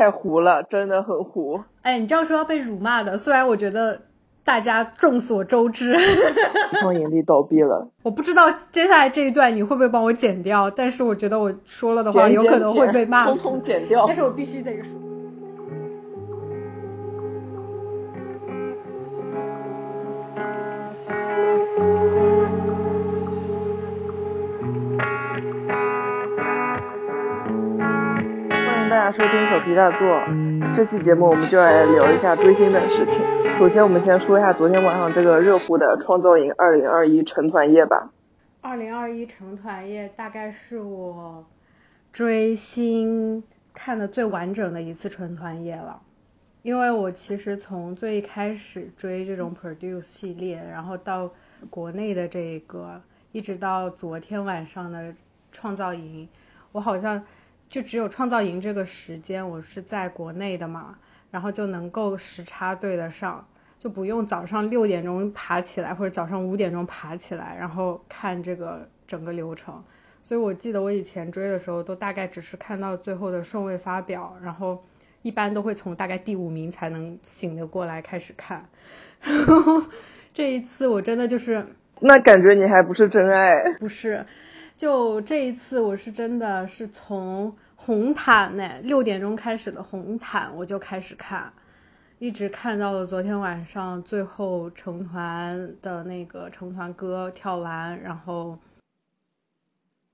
[0.00, 1.60] 太糊了，真的很糊。
[1.82, 4.00] 哎，你这样说要被辱骂的，虽然我觉得
[4.44, 5.94] 大家众所周知，
[6.80, 7.90] 创盈利倒闭了。
[8.02, 14.16] 我不知道接下来这一段你会不会帮我剪掉，但是我觉得我说了的话有可能会被骂 通死，通剪掉但。
[14.16, 14.98] 是我必须得说。
[28.48, 29.39] 欢迎大家收听
[29.70, 30.74] 手提大作。
[30.74, 33.20] 这期节目我们就来聊一下追星的事情。
[33.56, 38.10] 首先，我们先说一下昨天晚上这个热乎的创造营二零二一成团夜吧。
[38.62, 41.46] 二零二一成团夜大概是我
[42.12, 46.02] 追星看的最完整的一次成团夜了，
[46.62, 51.30] 因为我其实从最开始追这种 Produce 系列，然后到
[51.68, 53.00] 国内的这个，
[53.30, 55.14] 一直到昨天晚上的
[55.52, 56.28] 创造营，
[56.72, 57.22] 我好像
[57.70, 60.98] 就只有创造营这个时间我是在国内的嘛，
[61.30, 63.46] 然后就能够时差对得上。
[63.78, 69.82] 就不用早上六点钟爬起来，或者早上五点钟爬起来，然后看这个整个流程。
[70.22, 74.84] 所以我记得我以前追的时候，都大概只是看到最后的顺位发表，然后
[75.22, 78.68] 一般都会从大概第五名才能醒得过来开始看。
[79.22, 79.82] 然 后
[80.34, 81.66] 这一次我真的就是
[82.00, 83.62] 那感觉你还不是真爱。
[83.78, 84.26] 不是，
[84.80, 91.52] 就这一次我是真的是从红毯呢，六点钟开始的红毯我就开始看。
[92.18, 98.56] 一直看到了昨天晚上最后成团的那个成团歌跳完，然后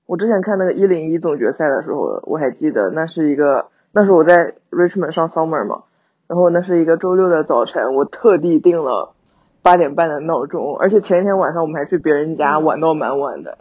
[0.05, 5.83] 我之前看那个一零一总决赛的时候，我还记得那是一个，那时候我在 Richmond 上 summer 嘛，
[6.27, 9.13] 然后那是一个周六的早晨，我特地定了
[9.61, 13.59] 八点半的闹钟，而且前一天晚上我们还去别人家嗯玩到蛮晚的，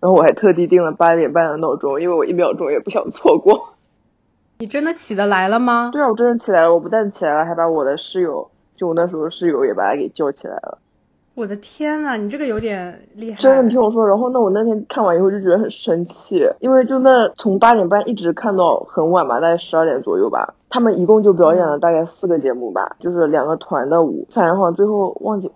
[0.00, 3.74] 然后我还特地定了八点半的闹钟，因为我一秒钟也不想错过。
[4.58, 5.90] 你真的起得来了吗？
[5.92, 10.78] 对啊，我真的起来了，我不但起来了，还把我的室友，就我那时候室友也把他给叫起来了。
[11.34, 13.40] 我的天呐，你这个有点厉害。
[13.40, 20.54] 真的，你听我说，然后那我那天看完以后就觉得很生气，因为就那从八点半一直看到很晚吧，大概十二点左右吧。
[20.68, 25.48] 他们一共就表演了大概四个节目吧，就是两个团的舞，反正好像最后忘记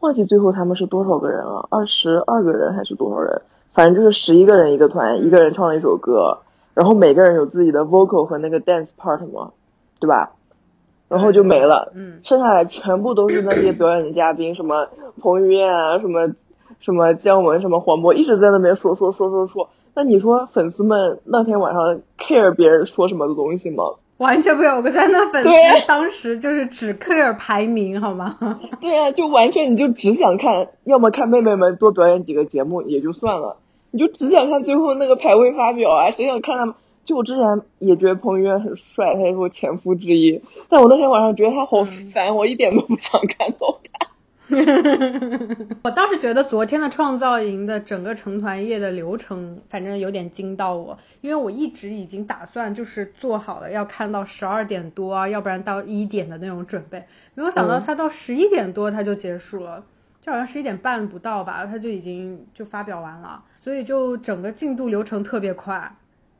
[0.00, 3.42] 忘记最后他们是多少个人了，二十二个人还是多少人？
[3.74, 6.38] 反正就是十一个人一个团，一个人唱了一首歌，
[6.72, 9.50] 然后每个人有自己的 vocal 和那个 dance part 嘛，
[10.00, 10.32] 对吧？
[11.08, 11.92] 然后就没了。
[11.94, 14.88] 嗯，剩下来全部都是那些表演的嘉宾，什么
[15.20, 16.32] 彭于晏啊，什么
[16.80, 19.68] 什么姜文，什么黄渤，一直在那边说说说说说。
[19.94, 23.84] 那你说粉丝们那天晚上 care 别人说什么的东西吗？
[24.16, 28.36] 完全不有，我真的粉丝对当时就是只 care 排名，好吗？
[28.80, 33.56] 对啊，就完全你就只想看，要么看妹妹们多表演几个节目也就算了，
[33.94, 36.74] 你就只想看最后那个排位发表啊，谁想看他们？
[37.04, 44.08] 就我之前也觉得彭于晏很帅，他也是我前夫之一，但我那天晚上觉得他好烦，我一点都不想看到他。
[45.84, 59.84] 我倒是觉得昨天的创造营的整个成团夜的流程，反正有点惊到我，因为我一直已经打算就是做好了要看到十二点多啊，要不然到一点的那种准备，没有想到嗯他到十一点多他就结束了，
[60.24, 65.92] 就好像十一点半不到吧，他就已经就发表完了，所以就整个进度流程特别快。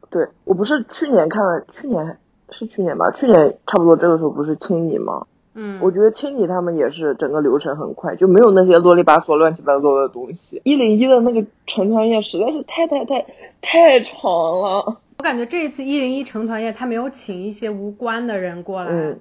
[0.09, 2.17] 对我不是去年看了，去年
[2.49, 5.27] 是去年吧，去年差不多这个时候不是青你吗？
[5.53, 10.62] 嗯，我觉得青你他们也是整个流程很快，就没有那些啰里吧嗦、乱七八糟的东西。
[10.65, 13.27] 一零一的那个成团夜实在是太太太
[13.61, 14.31] 太长
[14.62, 14.97] 了。
[15.19, 18.91] 我感觉这一次一零一成团夜他没有请一些无关的人过来。
[18.91, 19.21] 嗯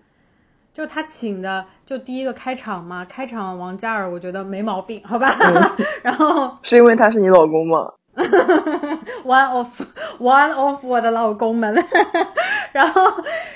[0.74, 5.30] 就他请的，就第一个开场嘛，开场王嘉尔我觉得没毛病，好吧。
[5.40, 7.94] 嗯 然后是因为他是你老公吗？
[9.26, 9.82] one of
[10.20, 11.74] one of 我的老公们，
[12.72, 13.02] 然后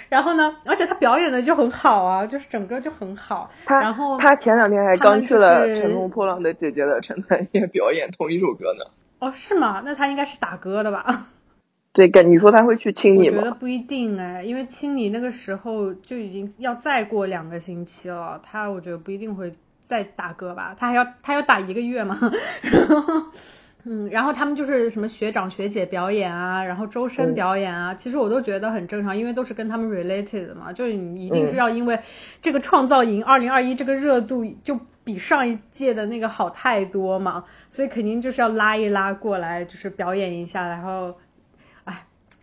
[0.09, 3.51] 然后呢，而且他表演的就很好啊，就是整个就很好。
[3.65, 8.91] 他然后他前两天还刚去了乘风破浪的姐姐的陈团夜表演同一首歌呢。
[9.19, 9.81] 哦是吗？
[9.85, 11.27] 那他应该是打歌的吧？
[11.97, 13.37] 对，跟你说他会去青我你我？
[13.37, 22.19] 觉得不一定哎，因为青你那个时候就已经要再过两个星期了，他我觉得不一定会再打歌吧，他还要他要打一个月嘛，
[22.61, 23.23] 然后
[23.83, 31.97] 嗯，然后他们就是什么学长学姐表演啊，然后周深嗯表演啊，其实我都觉得很正常，因为都是跟他们 related 的嘛，就是你一定是嗯要因为
[32.43, 41.15] 这个创造营二零二一这个热度就比上一届的那个好太多嘛，所以肯定就是要拉一拉过来，就是表演一下，然后。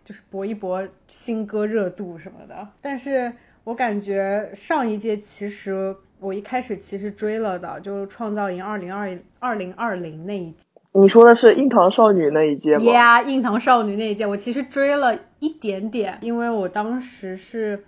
[0.05, 2.69] 哎，就是搏一搏新歌热度什么的。
[2.81, 10.65] 但是我感觉上一届其实我一开始其实追了的，就是创造营二零二二零二零那一届。
[10.93, 17.83] 你说的是硬糖少女那一届吗？Yeah，硬糖少女那一届，我其实追了一点点，因为我当时是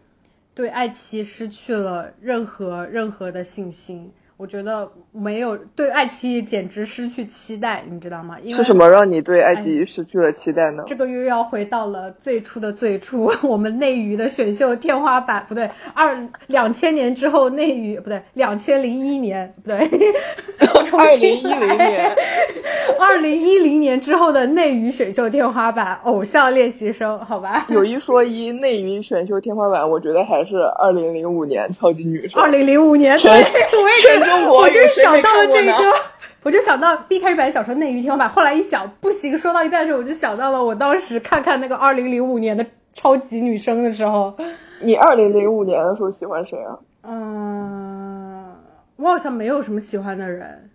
[0.55, 4.11] 对爱奇艺失去了任何任何的信心。
[4.38, 8.38] 我觉得没有对爱奇艺简直失去期待，你知道吗？
[8.44, 10.84] 因为是什么让你对爱奇艺失去了期待呢？
[10.86, 19.78] 这个又要回到了最初的最初，我们内娱的选秀天花板，不对，二两千年之后内娱不对，两千零一年不对，
[20.98, 22.16] 二零一零年，
[23.00, 27.66] 二零一零年之后的内娱选秀天花板，偶像练习生，好吧？
[27.74, 32.39] 有一说一，内娱选秀天花板，我觉得还是二零零五年超级女声。
[32.39, 35.74] 二零零五年，对，我也全中国我就是想到了这个。
[36.44, 44.35] 我就想到一开始本来想说内娱天花板，后来一想不行，说到一半的时候我就想到了我当时看看那个二零零五年的超级女声的时候，
[44.81, 46.77] 你二零零五年的时候喜欢谁啊？
[47.03, 48.56] 嗯，
[48.95, 50.69] 我好像没有什么喜欢的人，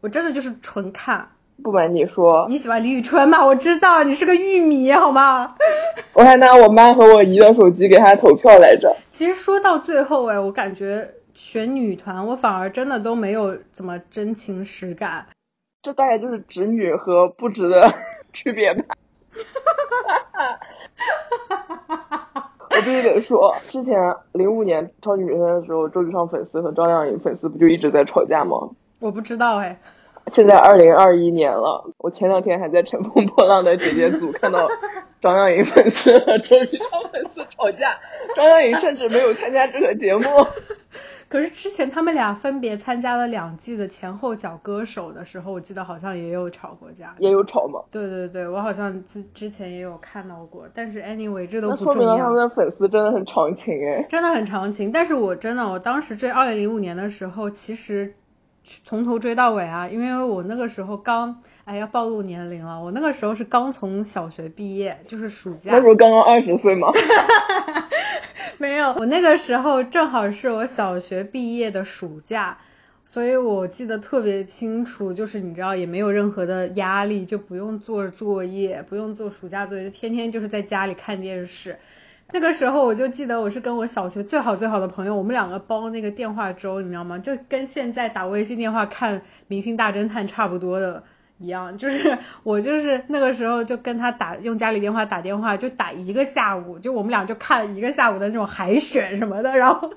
[0.00, 1.28] 我真的就是纯看。
[1.62, 3.46] 不瞒你说，你喜欢李宇春吗？
[3.46, 5.54] 我知道你是个玉米，好吗？
[6.14, 8.96] 我还拿我妈和我姨的手机给她投票来着。
[9.10, 11.08] 其实说到最后，哎，我感觉
[11.44, 15.26] 选女团，我反而真的都没有怎么真情实感。
[15.82, 17.92] 这大概就是直女和不直的
[18.32, 18.84] 区别吧。
[22.70, 23.98] 我必须得说，之前
[24.32, 28.70] 零五年超级女声的时候，周笔畅粉丝和张靓颖粉丝不就一直在吵架吗？
[29.00, 29.80] 我不知道哎，
[30.32, 34.68] 现在二零二一年了，我前两天还在《乘风破浪的姐姐组》看到
[35.20, 37.98] 张靓颖粉丝和周笔畅粉丝吵架，
[38.36, 40.22] 张靓颖甚至没有参加这个节目。
[41.32, 47.14] 可是之前他们俩分别参加了两季的前后脚歌手的时候，我记得好像也有吵过架。
[47.18, 47.80] 也有吵吗？
[47.90, 52.36] 对对对，我好像之之前也有看到过，但是 anyway 这都不重要说明了他们。
[52.36, 54.02] 的粉丝真的很长情哎。
[54.10, 58.14] 真的很长情，但是我真的，我当时追二零零五年的时候，其实
[58.84, 66.88] 从头追到尾啊，因为我那个时候刚，哎要暴露年龄了，我那个时候是刚从小学毕业，就是暑假那，不是刚刚二十岁吗？
[68.62, 72.58] 没有，我那个时候正好是我小学毕业的暑假，
[73.04, 81.80] 所以我记得特别清楚，就是你知道也没有任何的压力，就不用做作业，不用做暑假作业，天天就是在家里看电视。
[82.32, 87.18] 那个时候我就记得我是跟我小学最好最好的朋友，我们两个包那个电话粥，你知道吗？
[87.18, 89.18] 就跟现在打微信电话看
[89.48, 91.02] 《明星大侦探》差不多的
[91.42, 99.90] 一样，就是我就是那个时候就跟他打用家里电话打电话，就打一个下午，就我们俩就看一个下午的那种海选什么的，然后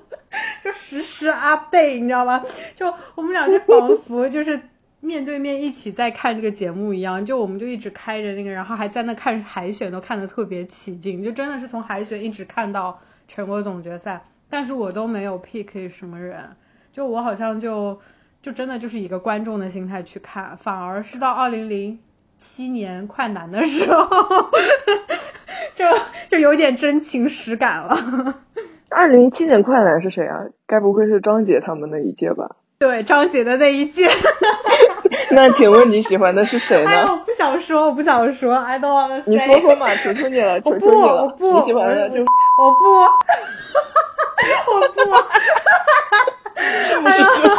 [0.64, 2.44] 就实时 update，你知道吗？
[2.74, 4.60] 就我们俩就仿佛就是。
[4.98, 16.56] 面对面一起在看这个节目一样，就我们就一直开着那个，然后还在那看海选，都看得特别起劲，就真的是从海选一直看到全国总决赛，但是我都没有 pick 什么人，
[16.92, 18.00] 就我好像就
[18.46, 21.98] 就真的就是一个观众的心态去看，反而是到二零零
[22.38, 24.06] 七年快男的时候，
[25.74, 25.84] 就
[26.28, 27.98] 就有点真情实感了。
[28.88, 30.44] 二零零七年快男是谁啊？
[30.68, 32.50] 该不会是张杰他们那一届吧？
[32.78, 34.08] 对张杰的那一届，
[35.32, 37.08] 那请问你喜欢的是谁呢？
[37.10, 39.32] 我不想说，我不想说，I don't wanna say。
[39.32, 41.22] 你说说嘛，求求你了，我不，求求你了。
[41.24, 42.26] 我不，你喜欢的就我
[42.68, 42.84] 我不，
[44.70, 45.00] 我不，
[46.86, 47.50] 是不是就？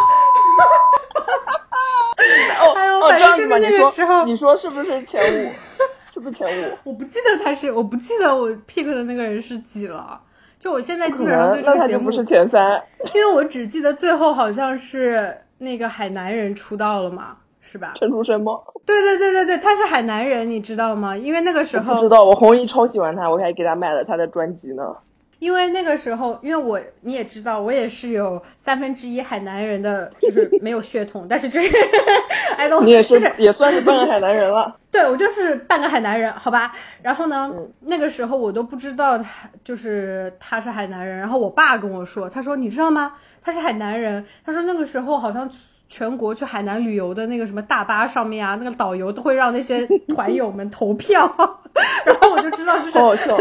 [2.59, 5.51] 哦哎呦哦，反这样子吧，正就是那你个时候说你说是不是前五？
[6.13, 6.77] 是不是前五？
[6.83, 10.21] 我不记得他是，我不记得我 pick 的那个人是几了。
[10.59, 12.81] 就我现在基本上对能，这个节目是前三。
[13.13, 17.94] 因为我只记得最后好像是那个海南人出道了嘛，是吧？
[17.95, 18.53] 陈楚生吗？
[18.83, 21.15] 对对对对对，他是海南人，你知道吗？
[21.15, 24.95] 因为那个时候知道，我红衣超喜欢他，我还给他买了他的专辑呢。
[25.39, 31.69] 因为那个时候，因为我你也知道，我也是有三分之一海南人的，就是没有血统，但是就是，
[32.57, 34.77] I don't，你也就是是也算是半个海南人了。
[34.89, 36.75] 对我就是半个海南人，好吧。
[37.03, 43.13] 然后呢，嗯那个时候我都不知道他就是他是海南人，然后我爸跟我说，他说你知道吗？
[43.44, 44.25] 他是海南人。
[44.45, 45.49] 他说那个时候好像
[45.89, 51.25] 全国去海南旅游的那个什么大巴上面啊，那个导游都会让那些 团友们投票，
[52.06, 53.37] 然后我就知道就是好好笑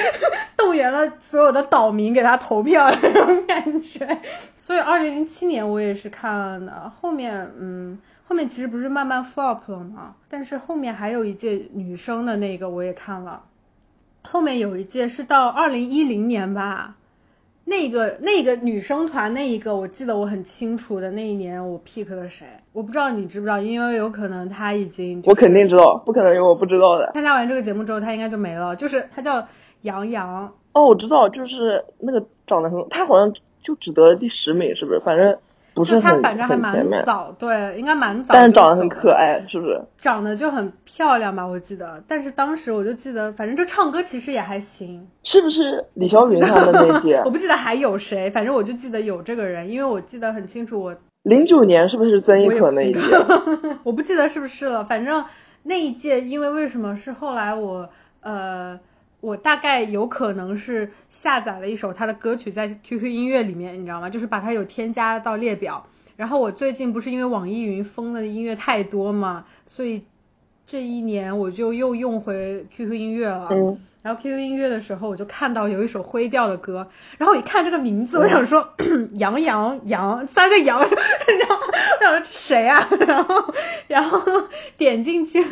[0.56, 4.20] 动员了所有的岛民给他投票的那种感觉。
[4.60, 7.98] 所以二零零七年我也是看的，后面嗯。
[8.24, 10.14] 后面其实不是慢慢 flop 了吗？
[10.30, 13.42] 但是后面还有一届女生的那个我也看了，
[14.22, 16.94] 后面有一届是到二零一零年吧，
[17.64, 27.10] 那个那个女生团那一个我记得我很清楚的那一年我 pick 了谁，我不知道你知不知道，因为有可能他已经、就是、我肯定知道，不可能有我不知道的。
[27.14, 29.46] 参加完这个节目之后他应该就没了，就是他叫
[29.82, 35.00] 杨洋，哦，我知道，就是那个长得很，他好像就只得了第十名，是不是？
[35.00, 35.38] 反正
[35.74, 39.82] 不是反正还蛮早，对，应该蛮早，但是长得很可，爱，是不是？
[39.98, 42.02] 长得就很漂亮吧，我记得。
[42.06, 45.08] 但是当时我就记得，反正就唱歌其实也还行。
[45.22, 47.30] 是不是李霄云他们那届我？
[47.32, 53.00] 不记得还有谁，反正我就记得有这个人，因为我记得很清楚我，零九年是不是曾轶可那一届？
[53.84, 54.84] 我不记得是不是了。
[54.84, 55.24] 反正
[55.62, 57.88] 那一届，因为为什么是后来我
[58.20, 58.78] 呃，
[59.22, 64.10] 我大概有可能是下载了一首他的歌曲在 QQ 音乐里面，你知道吗？
[64.10, 65.86] 就是把它有添加到列表。
[66.16, 70.02] 然后我最近不是因为网易云封的音乐太多嘛，所以
[70.66, 73.48] 这一年我就又用回 QQ 音乐了。
[73.52, 78.74] 嗯，然后 QQ 音乐的时候，我就看到有一首灰调的歌，然后我一看这个名字，我想说
[79.14, 81.56] 杨洋杨三个杨， 然后
[82.00, 82.88] 我想说这谁啊？
[83.06, 83.54] 然后
[83.86, 84.20] 然后
[84.76, 85.44] 点进去，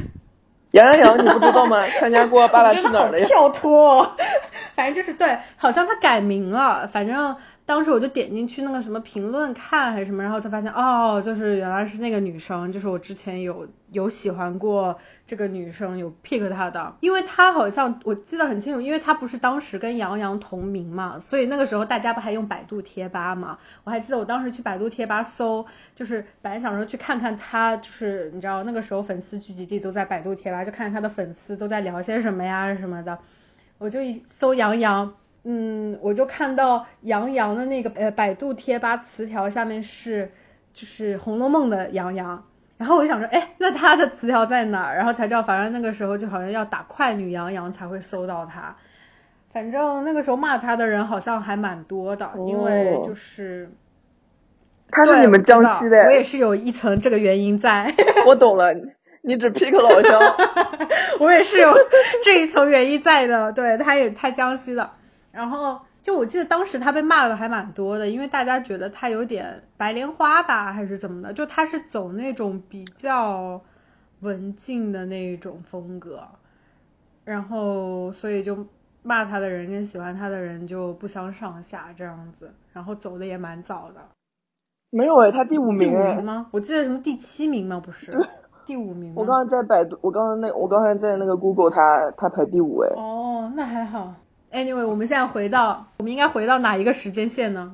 [0.73, 1.85] 杨洋洋你不知道吗？
[1.99, 3.27] 参加过《爸爸去哪儿》的呀。
[3.27, 4.11] 跳脱、哦，
[4.75, 7.35] 反正就是对，好像他改名了，反正
[7.71, 33.21] 当时我就点进去那个什么评论看还是什么，然后才发现哦，就是原来是那个女生，就是我之前有有喜欢过这个女生，有 pick 她的，因为她好像我记得很清楚，因为她不是当时跟杨洋同名嘛，所以那个时候大家不还用百度贴吧嘛，我还记得我当时去百度贴吧搜，就是本来想说去看看她，就是你知道那个时候粉丝聚集地都在百度贴吧，就看看她的粉丝都在聊些什么呀什么的。
[33.79, 40.33] 我就一搜杨洋，嗯，我就看到杨洋的那个呃百度贴吧词条下面是
[40.73, 42.45] 就是《红楼梦》的杨洋，
[42.77, 44.97] 然后我就想说，哎，那他的词条在哪儿？
[44.97, 48.77] 然后才知道，反正那个时候就好像要打快女杨洋才会搜到他。
[49.53, 53.71] 反正那个时候骂他的人好像还蛮多的，因为哦就是
[54.91, 57.95] 他是你们江西的，我也是有一层这个原因在。
[58.27, 58.73] 我懂了，
[59.23, 60.21] 你只 pick 老乡。
[61.19, 61.75] 我也是有
[62.25, 64.91] 这一层原因在的，对，他也他江西的，
[65.33, 73.61] 然后就我记得当时他被骂的还蛮多的，因为大家觉得他有点白莲花吧，还是怎么的，就他是走那种比较
[74.21, 76.29] 文静的那种风格，
[77.25, 78.67] 然后所以就
[79.03, 84.01] 骂他的人跟喜欢他的人就不相上下这样子，然后走的也蛮早的。
[84.91, 86.25] 没有哎，他第五名哎五名。
[86.25, 86.49] 吗？
[86.51, 87.81] 我记得什么第七名吗？
[87.81, 88.11] 不是，
[88.67, 89.15] 第五名。
[89.15, 92.89] 我刚刚在百度，我刚刚那我刚才在那个 Google 他他排第五哎。
[92.97, 94.13] 哦，那还好。
[94.53, 97.73] Anyway，我们现在回到，我们应该回到哪一个时间线呢？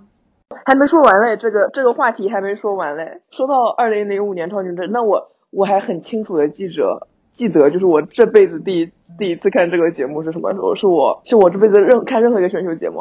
[0.65, 3.21] 还没说完嘞，这个这个话题还没说完嘞。
[3.31, 10.75] 说到二零零五年超级阵，那我我还很清楚的记着记得，就是我这辈子第一第一次看这个节目是什么时候？
[10.75, 13.01] 是我是我这辈子任看任何一个选秀节目，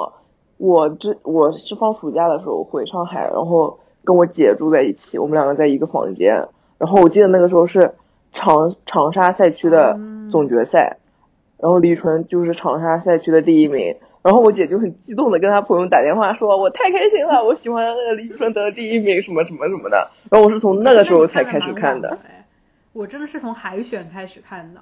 [0.57, 7.93] 我这我是放暑假的时候回上海，然后跟我姐住在一起，我们两个在一个房间，然后我记得那个时候是
[8.31, 9.99] 长长沙赛区的
[10.31, 10.97] 总决赛，
[11.57, 13.95] 然后李纯就是长沙赛区的第一名。
[14.23, 20.09] 然后我姐就很激动的跟她朋友打电话说，我太开心了，我喜欢那个李纯得了第一名，什么什么什么的。
[20.31, 22.17] 然后我是从那个时候才开始看的。
[22.91, 24.81] 我真的是从海选开始看的。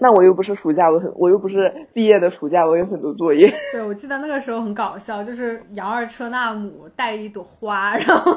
[0.00, 3.52] 那我又不是暑假，我很我又不是毕业的暑假，我有很多作业。
[3.72, 8.32] 对，我记得那个时候很搞笑，就是杨二车纳姆带一朵花， 然后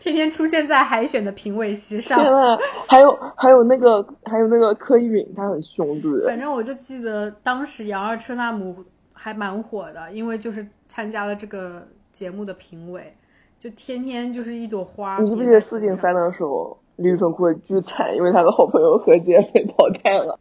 [0.00, 2.18] 天天出现在海选的评委席上。
[2.18, 6.26] 天呐，还有还有那个还有那个柯以敏，他很凶，对不对？
[6.28, 13.14] 反正我就记得当时杨二车纳姆还蛮火的，因为就是参加了这个节目的评委，
[13.58, 15.18] 就天天就是一朵花。
[15.18, 20.38] 你记不记得四进三的时候，李宇春哭的巨惨，因为他的好朋友何洁被淘汰了。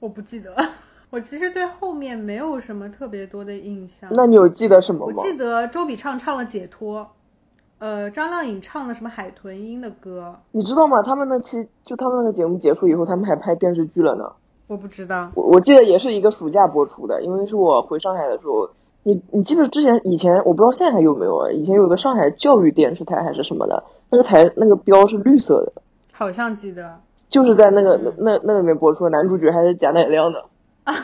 [0.00, 0.54] 我不记得，
[1.10, 4.10] 我其实对后面没有什么特别多的印象。
[4.12, 5.14] 那你有记得什么吗？
[5.16, 7.00] 我记得周笔畅唱了《解脱》，
[7.78, 10.36] 呃，张靓颖唱了什么海豚音的歌。
[10.52, 11.02] 你知道吗？
[11.02, 14.30] 他们那期就他们那个节目结束以后，他们还拍电视剧了呢。
[14.66, 15.30] 我不知道。
[15.34, 18.70] 我我记得也是一个暑假播出的，因为是我回上海的时候。
[19.04, 21.50] 你你记得之前以前我不知道现在还有没有啊？
[21.50, 25.72] 以前有个上海教育电视台还是什么的，那个台那个标是绿色的。
[26.12, 27.00] 好像记得。
[27.30, 30.46] 就是在那个、嗯、那那里面播出，男主角还是贾乃亮的。
[30.84, 30.94] 啊，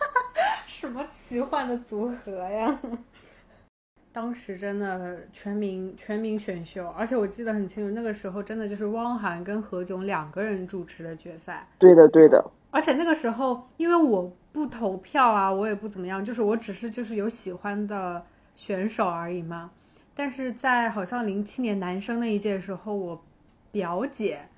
[0.66, 2.78] 什么奇幻的组合呀！
[4.10, 11.68] 当时真的全民全民选秀，而且我记得很清楚，那个时候真的就是汪涵跟何炅两个人主持的决赛。
[11.78, 12.50] 对的，对的。
[12.70, 18.24] 而且那个时候，因为我不投票啊，我也不怎么样，就是我只是就是有喜欢的
[18.56, 19.70] 选手而已嘛。
[20.16, 23.22] 但是在好像零七年男生那一届的时候，我
[23.70, 24.48] 表姐。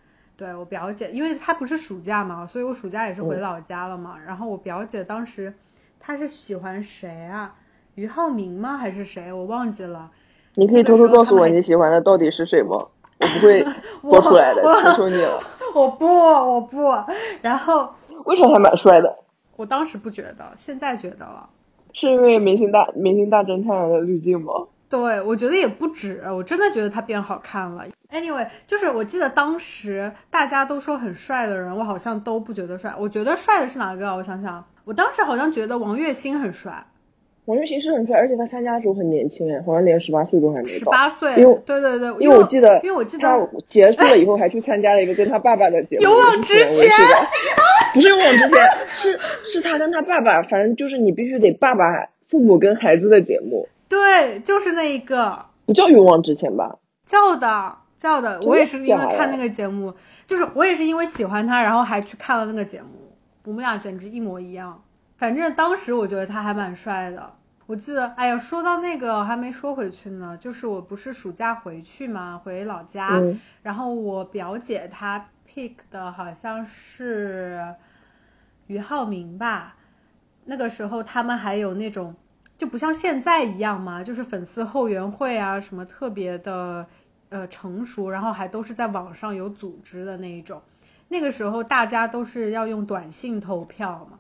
[0.41, 4.15] 对我表姐，因为她不是暑假嘛，所以我暑假也是回老家了嘛。
[4.17, 5.53] 嗯、然后我表姐当时
[6.01, 7.57] 她是喜欢谁啊？
[7.95, 8.79] 俞灏明吗？
[8.79, 9.31] 还是谁？
[9.35, 10.11] 我忘记了。
[10.55, 12.71] 你可以偷偷告诉我你喜欢的到底是谁吗？
[12.71, 13.63] 我不会
[14.01, 15.39] 播出来的，求求你了。
[15.77, 16.91] 我不，我不。
[17.43, 17.91] 然后
[18.25, 19.19] 为啥还蛮帅的？
[19.57, 21.51] 我当时不觉得，现在觉得了。
[21.93, 24.55] 是因为明星大明星大侦探的滤镜吗？
[24.91, 27.87] 对，我觉得也不止，我真的觉得他变好看了。
[28.13, 32.95] Anyway，就是我记得当时大家都说很帅的人，我好像都不觉得帅。
[32.99, 34.17] 我觉得帅的是哪个？
[34.17, 36.87] 我想想，我当时好像觉得王栎鑫很帅。
[37.45, 40.79] 王栎鑫是很帅，而且他参加的时候很年轻哎，好像连十八岁都还没到。
[40.79, 46.03] 十八岁，因为对对对，因为我记得，因为我记得他结束了以后还去参加了一个跟他爸爸的节目。
[46.03, 46.91] 勇往直前。
[47.95, 49.19] 不是勇往直前，是
[49.53, 53.69] 是他跟他爸爸，反正就是你必须得爸爸、父母跟孩子的节目。
[53.91, 55.45] 对，就是那一个。
[55.67, 56.79] 不叫勇往直前吧？
[57.05, 57.77] 叫的。
[57.99, 59.95] 叫的，我也是因为看那个节目，
[60.27, 62.89] 就是我也是因为喜欢他，然后还去看了那个节目。
[63.45, 64.83] 我们俩简直一模一样。
[65.19, 67.35] 反正当时我觉得他还蛮帅的。
[67.67, 73.21] 我记得，哎呀，说到那个还没说回去呢，就是我不是暑假回去嘛，回老家，
[73.63, 77.75] 然后我表姐她 pick 的好像是
[78.67, 79.77] 俞灏明吧。
[80.47, 82.15] 那个时候他们还有那种
[82.61, 86.87] 就不像现在一样嘛，就是粉丝后援会啊什么特别的。
[87.33, 90.63] 呃，成熟，然后还都是在网上有组织的那一种。
[91.07, 94.19] 那个时候大家都是要用短信投票嘛，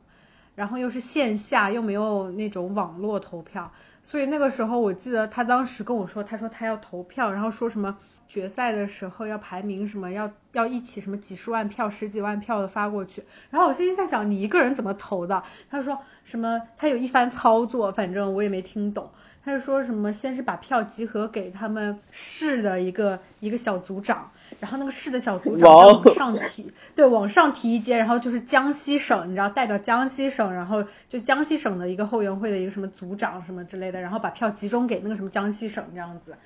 [0.55, 3.73] 然后又是线下，又没有那种网络投票，
[4.05, 7.99] 所以那个时候我记得他当时跟我说，他说他要投票，然后说什么
[8.31, 13.25] 决赛的时候要排名什么，要要一起什么几十万票、十几万票的发过去。
[13.51, 15.43] 然后我心里在想，你一个人怎么投的？
[15.69, 19.11] 他说什么他有一番操作，反正我也没听懂。
[19.43, 20.13] 他是说什么？
[20.13, 36.37] 先是把票集合给他们市的一个一个小组长，然后那个市的小组长往上提，对，往上提一阶，然后就是江西省，你知道代表江西省，然后就江西省的一个后援会的一个什么组长什么之类的，然后把票集中给那个什么江西省这样子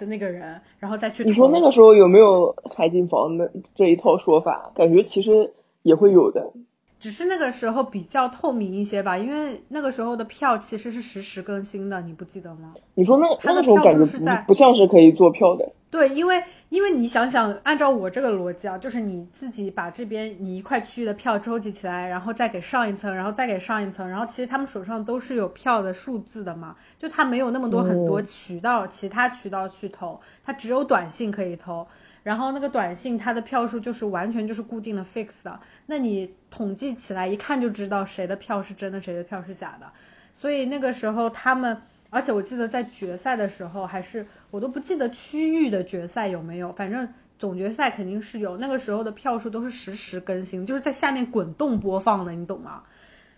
[0.00, 1.22] 的那个人，然后再去。
[1.22, 4.72] 你说那个时候有没有海景房的这一套说法？
[4.74, 5.52] 感觉其实
[5.82, 6.50] 也会有的。
[6.98, 12.74] 只是那个时候比较透明一些吧，因为那个时候的票其实是实时更新的，你不记得吗？
[12.94, 15.70] 你说那那个时候感觉不不像是可以做票的。
[15.90, 31.88] 对，因为因为你想想，按照我这个逻辑啊，就是你自己把这边你一块区域的票收集起来，然后再给上一层，然后再给上一层，然后其实他们手上都是有票的数字的嘛，就他没有那么多很多渠道，其他渠道去投，他只有短信可以投。
[32.22, 39.90] 然后那个短信它的票数就是完全就是固定的 fix 的，那你统计起来一看就知道谁的票是真的，谁的票是假的。
[40.34, 48.56] 所以那个时候他们，而且我记得在决赛的时候还是我都不记得区域的决赛有没有，反正总决赛肯定是有。
[48.56, 52.82] 那个时候的票数都是实时更新，就是在下面滚动播放的，你懂吗？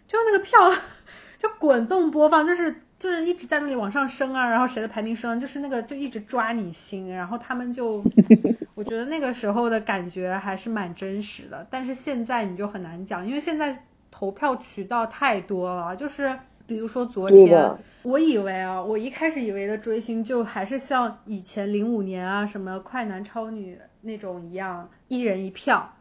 [0.09, 0.59] 就那个票
[1.39, 2.75] 就滚动播放，就是。
[3.03, 8.05] 就是一直在那里往上升啊，然后谁的排名升，就是那个就一直抓你心，然后他们就，
[8.77, 11.67] 我觉得那个时候的感觉还是蛮真实的。
[11.69, 13.83] 但是现在你就很难讲，因为现在
[14.13, 15.97] 投票渠道太多了。
[15.97, 16.39] 就是
[16.73, 25.95] 比如说昨天，我以为啊，我一开始以为的追星就还是像以前零五年啊什么快男超女那种一样，一人一票。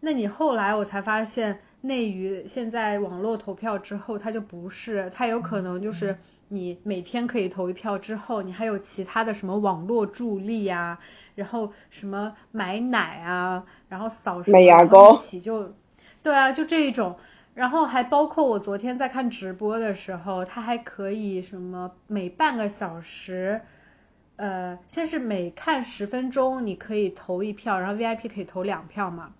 [0.00, 1.60] 那你后来我才发现。
[1.86, 6.16] 内娱现在网络投票之后，它就不是，它有可能就是
[6.48, 10.98] 你每天可以投一票之后，你还有其他的什么网络助力啊，
[11.34, 15.74] 然后什么买奶啊，然后扫买牙膏一起就，
[16.22, 17.16] 对啊，就这一种，
[17.54, 23.60] 然后还包括我昨天在看直播的时候，它还可以什么每半个小时，
[24.36, 29.32] 呃，先是每看十分钟你可以投一票，然后 VIP 可以投两票嘛。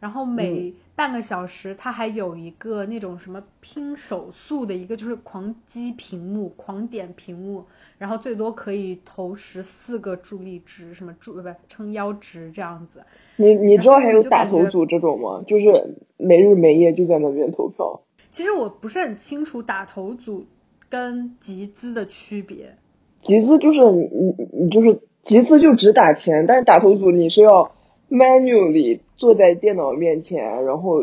[0.00, 7.66] 然后每半个小时，它还有一个那种什么拼手速的一个，就是狂击屏幕、狂点屏幕，
[7.98, 13.02] 然后最多可以投十四个助力值，什么助不撑腰值这样子。
[13.36, 15.44] 你你知道还有打头组这种吗？
[15.46, 18.00] 就是没日没夜就在那边投票。
[18.30, 20.46] 其实我不是很清楚打头组
[20.88, 22.76] 跟集资的区别。
[23.20, 27.72] 集资就是你你你就是集资就只打钱，但是打头组你是要。
[28.10, 31.02] Manually 坐在电脑面前，然后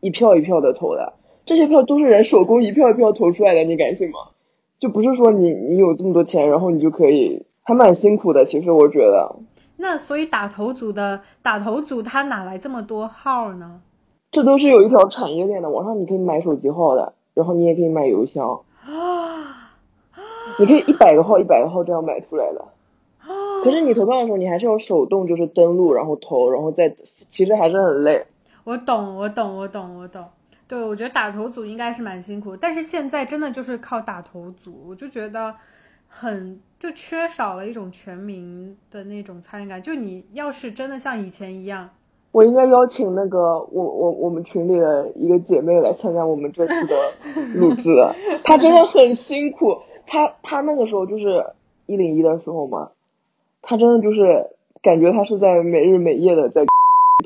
[0.00, 1.14] 一票一票的投的，
[1.46, 4.18] 这些票都是人手工一票一票投出来的，你敢信吗？
[4.80, 8.44] 就不是说你你有这么多钱，然后你就可以，还蛮辛苦的。
[8.44, 9.36] 其实我觉得。
[9.76, 13.80] 那所以打头组的打头组他哪来这么多号呢？
[14.30, 18.60] 这都是有一条产业链的，网上你可以买手机号的，然后你也可以买邮箱。
[18.84, 19.70] 啊。
[20.58, 22.64] 你可以一百个号一百个号这样买出来的。
[23.64, 26.94] 可是你投票的时候，你还是要手动，就是登录，然后投，然后再，
[27.30, 28.26] 其实还是很累。
[28.62, 30.26] 我懂，我懂，我懂，我懂。
[30.68, 35.54] 对，我觉得打头组应该是蛮辛苦，但是现在真的就是靠打头组，我就觉得
[36.08, 39.80] 很就缺少了一种全民的那种参与感。
[39.82, 41.88] 就你要是真的像以前一样，
[42.32, 46.94] 我应该邀请那个我我我们群里的一个姐妹来参加我们这次的
[47.58, 47.88] 录制，
[48.44, 51.46] 她真的很辛苦，她她那个时候就是。
[51.86, 52.92] 一零一的时候嘛，
[53.66, 54.50] 他真的就是
[54.82, 56.64] 感觉他是在每日每夜的在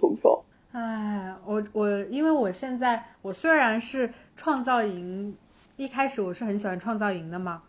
[0.00, 0.44] 投票。
[0.72, 5.36] 哎，我我因为我现在我虽然是创造营，
[5.76, 7.62] 一开始我是很喜欢创造营的嘛，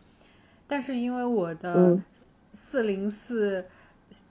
[0.67, 2.03] 但是因为我的嗯
[2.53, 3.65] 四零四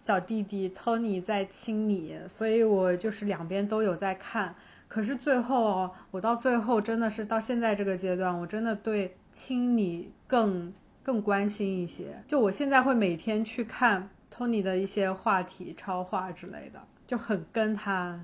[0.00, 4.54] 小弟弟 Tony 在亲你，所以我就是两边都有在看。
[4.86, 10.72] 可是最后哦，我到最后真的是到现在这个阶段，我真的对亲你更
[11.02, 12.22] 更关心一些。
[12.26, 18.20] 就我现在会每天去看 Tony 的一些话题、超话之类的，就很跟他。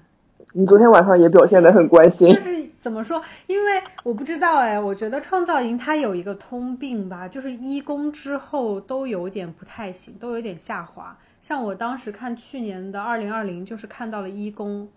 [0.52, 2.40] 你昨天晚上也表现得很关心就。
[2.40, 3.20] 是怎么说？
[3.46, 11.16] 因为我不知道哎，我觉得创造营它有一个通病吧，就是一公之后都有点不太行，都有点下滑。
[11.40, 14.88] 像我当时看去年的二零二零，就是看到了一公，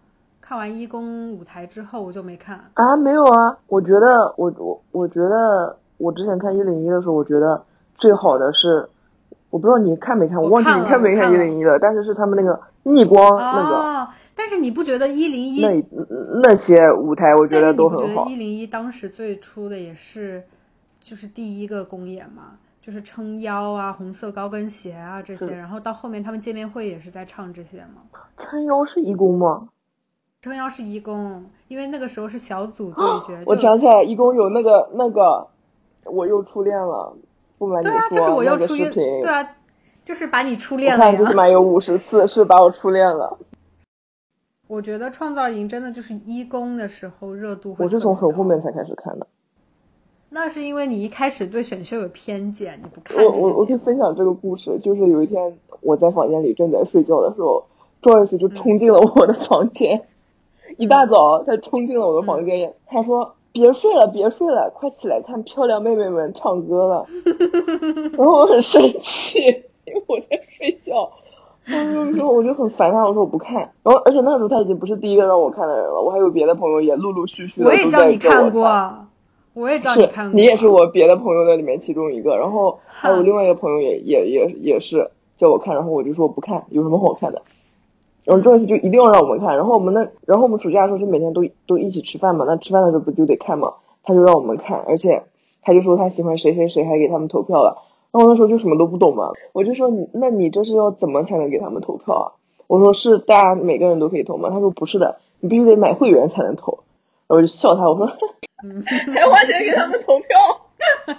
[0.42, 2.70] 看完一公舞台之后我就没看。
[2.74, 7.64] 啊，没有啊，我觉得我我我觉得我之前看一零一的时候，我觉得
[7.96, 8.90] 最好的是，
[9.50, 15.66] 我不知道你看没看，我忘记你看没看一零一了，但是是他们那个逆光那个、哦，但是你不觉得一零一？
[15.66, 15.84] 那
[16.44, 18.36] 那些舞台，我觉得都很好得一。
[18.36, 20.44] 零一当时最初的也是
[21.00, 28.02] 就是第一个公演嘛，就是撑腰啊、红色高跟鞋啊这些，然后到后面他们见面会也是在唱这些嘛。
[28.38, 29.70] 撑腰是义工吗？
[30.42, 35.48] 撑腰是义工，因为那个时候是小组对决，我想起来，义工有那个那个，
[36.04, 37.16] 我又初恋了。
[37.58, 39.56] 不瞒你说，对啊，就是我又那个初恋，视频，对啊，
[40.06, 41.12] 就是把你初恋了呀。
[41.12, 43.38] 看最起码有五十次是把我初恋了。
[44.68, 49.28] 我觉得创造营真的就是一公的时候热度会我是从很后面才开始看的。
[50.30, 57.68] 那是因为你一开始对选秀有偏见，你不看我我我可以分享这个故事，就是有一天我在房间里正在睡觉的时候
[58.02, 60.06] ，Joyce 就冲进了我的房间，
[60.76, 67.06] 一大早他冲进了我的房间，他说：“别睡了，别睡了，快起来看漂亮妹妹们唱歌了。
[68.16, 69.40] ”然后我很生气，
[69.86, 71.10] 因为我在睡觉。
[71.66, 73.56] 然后我就很烦他，我说我不看。
[73.82, 78.52] 然后而且那个时候他已经不是第一个让我看的人了，我还有别的朋友也陆陆续续的我也叫你看。
[78.52, 78.64] 过，
[79.56, 80.40] 我也叫你看过。
[80.40, 87.42] 你也是我别的朋友的里面其中一个，然后还有另外一个朋友也也也也是叫我看，然后我就说我不看，有什么好看的？
[88.28, 95.24] 然后 Joyce 就一定要让我们看，然后我们那然后我们暑假的时候就每天都都一起吃饭嘛，那吃饭的时候不就得看嘛，他就让我们看，而且
[95.62, 97.84] 他就说他喜欢谁谁谁，还给他们投票了。
[98.12, 102.26] 然后那时候就什么都不懂嘛，我就说你那你这是要怎么才能给他们投票啊？
[102.68, 104.50] 我说是大家每个人都可以投吗？
[104.50, 106.80] 他说不是的，你必须得买会员才能投。
[107.28, 110.28] 然后我就笑他，我说还花钱给他们投票。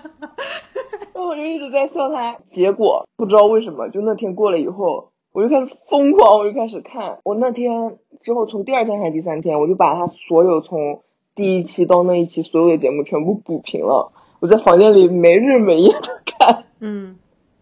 [1.14, 7.20] 然后我就一直在笑他，结果不知道为什么，就那天过了以后，我就开始疯狂，我就开始看。
[7.22, 11.00] 我那天之后，从第二天还是第三天，我就把他所有从
[11.36, 14.10] 第一期到那一期所有的节目全部补平了。
[14.40, 17.16] 我在房间里没日没夜的看，嗯，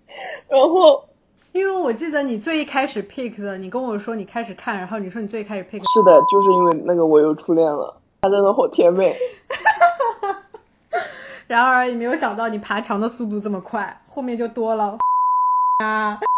[0.48, 1.04] 然后
[1.52, 9.14] 因为我记得你最一开始 pick 的，你跟我说你开始看，然后你说你最开始 pick 是的，就是因为那个我又初恋了，他真的好甜美。
[11.46, 14.96] 然而也没有想到你爬墙的速度这么快，后面就多了
[15.84, 16.18] 啊。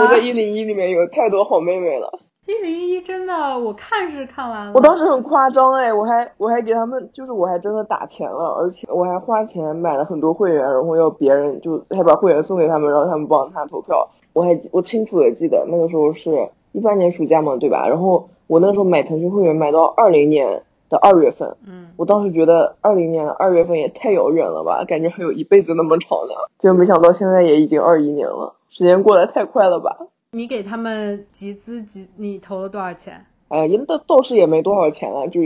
[0.00, 2.20] 我在一零一里面有太多好妹妹了。
[2.46, 4.72] 一零一真的，我看是看完了。
[4.72, 14.08] 我当时很夸张哎，我还我还给他们，就是我还真的打钱了，而且我还花钱买了很多会员，然后要别人就还把会员送给他们，让他们帮他投票。
[14.32, 17.88] 我还我清楚的记得那个时候是一八年暑假嘛，对吧？
[17.88, 29.96] 然后我那时候买腾讯会员买到二零年的二月份，嗯，我当时觉得二零年的二月份也太遥远了吧，感觉还有一辈子那么长呢，结果没想到现在也已经二一年了，时间过得太快了吧？
[30.32, 33.24] 你给他们集资集，你投了多少钱？
[33.48, 35.40] 哎呀，倒倒是也没多少钱了，就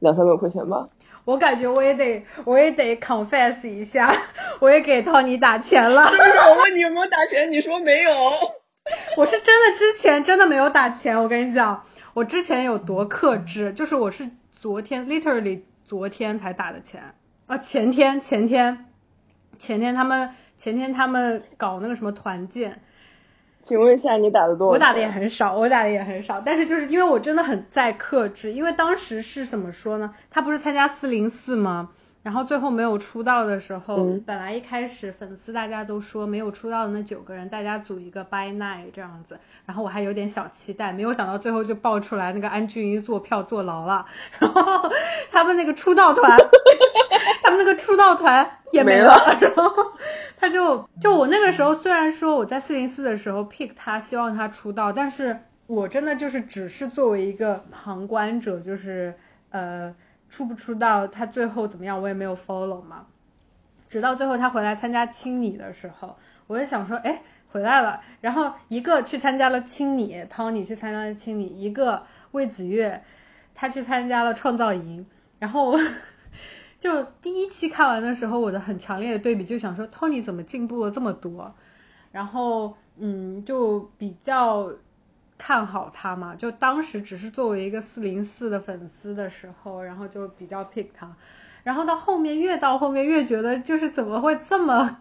[0.00, 0.90] 两三百块钱吧。
[1.24, 4.12] 我感觉我也得，我也得 confess 一下，
[4.60, 6.08] 我也给 Tony 打钱了。
[6.08, 6.30] 是不是？
[6.30, 8.10] 我问你有没有打钱，你说没有。
[9.16, 17.14] 我是真的之前真的没有打钱，我跟你讲，我之前有多克制，就是我是昨天 literally 昨天才打的钱
[17.46, 18.84] 啊，前天前天
[19.58, 22.82] 前天他们前天他们搞那个什么团建，
[23.62, 24.68] 请问一下，你打的多？
[24.68, 30.14] 我打的也很少，我打的也很少，但是就是因为我真的很在克制，因为当时是怎么说呢？
[30.30, 31.90] 他不是参加四零四吗？
[32.24, 34.22] 然后最后没有出道的时候，嗯。
[34.26, 44.06] 本来一开始粉丝大家都说没有出道的那九个人，大家组一个 by night 这样子，然后我还有点小期待，没有想到最后就爆出来那个安俊一坐票坐牢了，
[44.40, 44.90] 然后
[45.30, 46.36] 他们那个出道团，
[47.44, 49.72] 他们那个出道团也没没了， 然后
[50.40, 59.16] 他就就我那个时候虽然说我在四零四的时候 pick 他，希望他出道，但是我真的就是只是作为一个旁观者，就是
[59.50, 59.94] 呃
[60.30, 63.06] 出不出道，他最后怎么样我也没有 follow 嘛。
[63.88, 68.02] 直到最后他回来参加青你的时候，我就想说，哎，回来了。
[68.20, 73.02] 然后一个去参加了青你，Tony 去参加了青你，一个魏子越
[73.54, 75.06] 他去参加了创造营。
[75.38, 75.76] 然后
[76.80, 81.54] 就第一期看完的时候，我的很强烈的对比就想说，Tony 怎么进步了这么多？
[82.12, 84.72] 然后嗯，就比较
[85.36, 86.34] 看好他嘛。
[86.36, 91.16] 就当时只是作为一个四零四的粉丝的时候，然后就比较 pick 他。
[91.64, 95.00] 然后到后面越到后面越觉得就是怎么会这么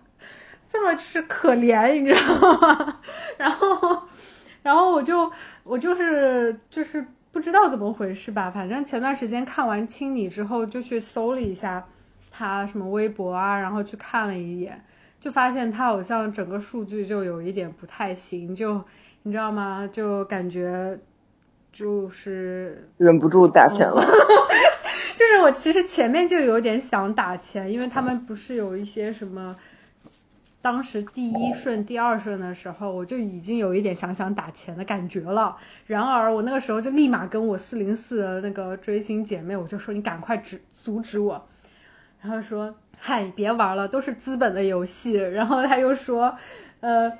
[0.69, 2.99] 这么就是可怜，你知道吗？
[3.37, 4.01] 然后
[4.63, 5.31] 然后我就
[5.63, 7.05] 我就是就是
[7.37, 11.85] 不知道怎么回事吧，反正前段时间看完清理之后就去搜了一下
[12.31, 14.83] 他什么微博啊，然后去看了一眼，
[15.19, 18.81] 就发现他好像整个数据就有一点不太行，就
[19.21, 19.87] 你知道吗？
[19.93, 20.97] 就感觉
[21.71, 24.01] 就是忍不住打钱了。
[25.15, 29.57] 就是我其实前面就有点想打钱，因为他们不是有一些什么，
[30.67, 35.55] 当时第一顺、第二顺的时候，我就已经有一点想想打钱的感觉了。
[35.85, 41.47] 然而我那个时候就立马跟我四零四的那个追星姐妹，我就说你赶快止阻止我。
[42.21, 45.13] 然后说嗨，别玩了，都是资本的游戏。
[45.13, 46.35] 然后他又说。
[46.79, 47.11] 呃，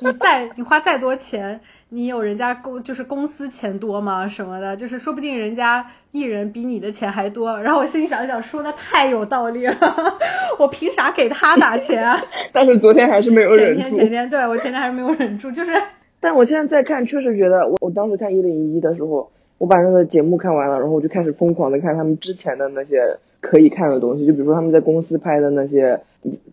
[0.00, 4.28] 你再你花再多钱，你有人家公就是公司钱多吗？
[4.28, 7.60] 什么的，就是说不定人家艺人比你的钱还多。
[7.60, 9.74] 然后我心里想一想，说的太有道理了，
[10.58, 12.04] 我凭啥给他打钱？
[12.52, 13.80] 但是昨天还是没有忍住。
[13.80, 15.72] 前天前天，对我前天还是没有忍住，就是。
[16.20, 26.00] 但我现在在看，确实觉得我我当时看一零一的时候，我把那个节目看完了，然后我就开始疯狂的看他们之前的那些可以看的东西，就比如说他们在公司拍的那些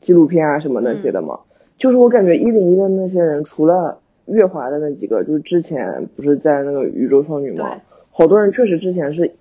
[0.02, 1.40] 纪录片啊什么那些的嘛。
[1.82, 7.72] 就是我感觉一零一的那些人，除了月华的那几个，就是之前不是在那个宇宙少女吗？
[8.12, 9.32] 好多人确实之前是，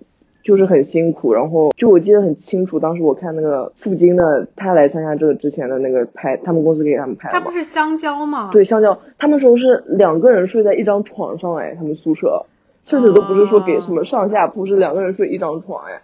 [0.41, 1.31] 就是很辛苦。
[1.31, 7.29] 然后就我记得很清楚，当时我看那个付金的，他来参加这个之前的那个拍，他们公司给他们拍。
[7.29, 8.49] 他不是香蕉吗？
[8.51, 8.97] 对，香蕉。
[9.19, 12.47] 他们说是两个人睡在一张床上哎，他们宿舍，
[12.85, 16.01] 甚至都不是说给什么上下铺，是两个人睡一张床哎。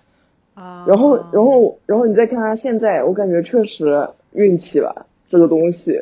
[0.53, 0.85] 啊。
[0.87, 5.99] 然后，然后，然后你再看他现在，我感觉确实运气吧，这个东西。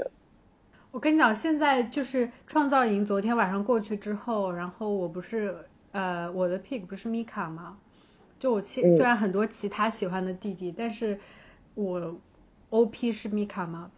[0.95, 7.77] 我跟你讲，现在就是创造营昨天晚上过去之后，然后我不是呃我的 pick 不是米卡吗？
[8.39, 11.19] 就我其虽然很多其他喜欢的弟弟，但是
[11.73, 12.15] 我
[12.69, 13.91] OP 是米卡吗？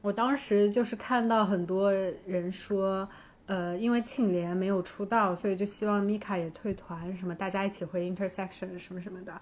[0.00, 3.08] 我当时就是看到很多人说，
[3.46, 9.40] 呃因为庆怜没有出道，所以就希望米卡也退团，什么大家一起回 intersection 什么什么的。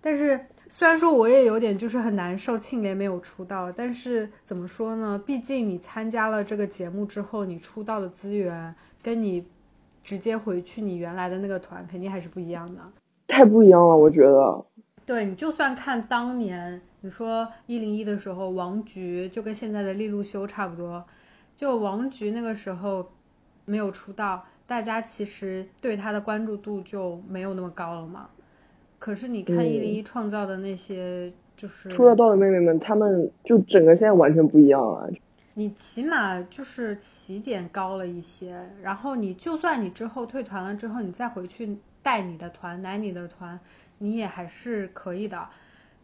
[0.00, 5.22] 但是虽然说我也有点就是很难受，庆怜没有出道，但是怎么说呢？
[5.24, 9.46] 毕竟你参加了这个节目之后，你出道的资源跟你
[10.04, 12.80] 直接回去你原来的那个团肯定还是不一样的。
[13.26, 14.64] 太不一样了，我觉得。
[15.04, 21.04] 对你就算看当年你说一零一的时候，王菊就跟现在的利路修差不多，
[21.56, 23.10] 就王菊那个时候
[23.64, 28.28] 没有出道，大家其实对他的关注度就没有那么高了嘛。
[28.98, 35.10] 可是你看一零一创造的那些，就是出了道的妹妹们，她们就整个现在完全不一样了。
[35.54, 43.60] 你起码就是起点高了一些，然后你就算你之后退团了之后，你再回去带你的团，奶你的团，
[43.98, 45.48] 你也还是可以的。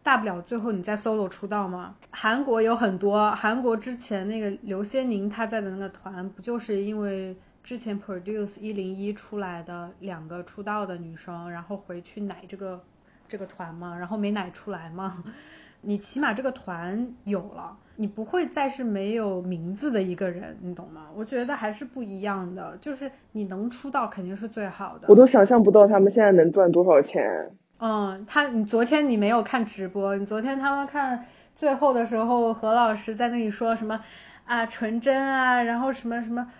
[0.01, 1.95] 大不了最后你再 solo 出道嘛。
[2.11, 7.35] 韩国有很多，韩国之前那个刘仙宁她在的那个团，不就是因为。
[7.65, 12.83] 之前 produce 一零一出来的两个出道的女生，然后回去奶这个
[13.27, 15.23] 这个团嘛，然后没奶出来嘛。
[15.81, 21.07] 你起码这个团有了，你不会再是没有名字的一个人，你懂吗？
[21.15, 25.07] 我觉得还是不一样的，就是你能出道肯定是最好的。
[25.09, 27.49] 我都想象不到他们现在能赚多少钱。
[27.79, 31.25] 嗯，他你昨天你没有看直播，你昨天他们看
[31.55, 34.01] 最后的时候，何老师在那里说什么
[34.45, 36.51] 啊纯真啊，然后什么什么。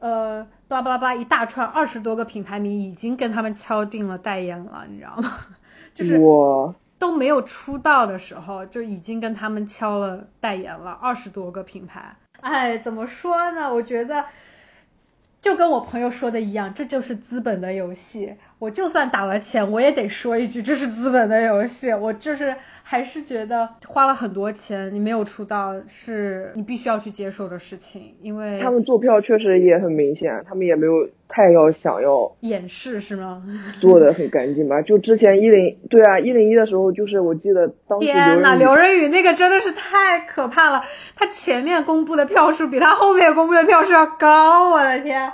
[0.00, 5.30] 呃，巴拉巴拉巴拉一大串，二十多个品牌名已经跟他们敲定了代言了，你知道吗？
[5.94, 12.16] 就是我都没有出道的时候就已经跟他们敲了代言了，二十多个品牌。
[12.40, 13.72] 哎，怎么说呢？
[13.72, 14.24] 我觉得
[15.42, 18.34] 就跟我朋友说的一样，这就是资本的游戏。
[18.58, 21.92] 我就算打了钱，我也得说一句，这是资本的游戏。
[21.92, 22.56] 我就是。
[22.82, 33.44] 还是觉得花了很多钱，你没有出道是你必须要去接受的事情，因为他们做票确实也很明显，他们也没有太要想要掩饰是吗？
[33.80, 34.82] 做的很干净吧？
[34.82, 40.82] 就之前一零对啊一零一的时候，就是我记得当时天呐，刘仁宇那个真的是太可怕了，
[41.20, 45.30] 他前面公布的票数比他后面公布的票数要高，我的天，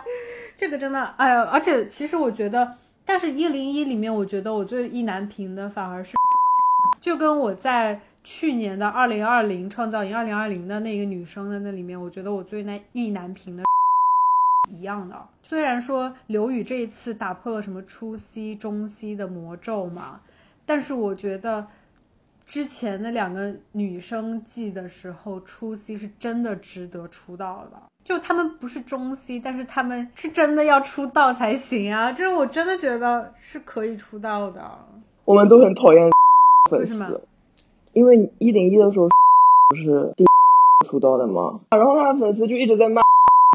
[0.56, 6.16] 这个真的，哎呀，而且其实我觉得，但是一零一里面，我觉得我最意难平的反而是。
[7.00, 13.62] 就跟我在去年的二零二零创造营二零二零的那个女生的那里面，我觉得我最难意难平的
[14.68, 15.28] 一样的。
[15.44, 20.20] 虽然说刘宇这一次打破了什么初 C 中 C 的魔咒嘛，
[20.66, 21.68] 但是我觉得。
[22.46, 27.82] 之前那两个女生季的时候，出 C 是真的值得出道的。
[28.04, 32.12] 就他们不是中 C，但是他们是真的要出道才行啊！
[32.12, 34.62] 就是我真的觉得是可以出道的。
[35.24, 36.08] 我们都很讨厌
[36.70, 37.20] 粉丝，
[37.92, 39.08] 因为一零一的时候
[39.68, 40.24] 不是第
[40.86, 41.60] 出道的吗？
[41.70, 43.02] 然后他的粉丝就一直在骂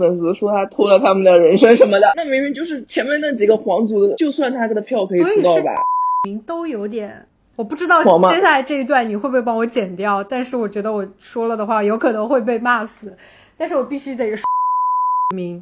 [0.02, 2.12] 粉丝，说他偷了他们的人生什么的。
[2.18, 5.72] 那明明就是前面那几个皇族的，就算他这个票可以出道吧，
[6.46, 7.26] 都有点。
[7.58, 13.18] 我不知道接下来这一段你会不会帮我剪掉，但是我觉得我说了的话有可能会被骂死，
[13.58, 14.46] 但是我必须得说
[15.36, 15.62] 明，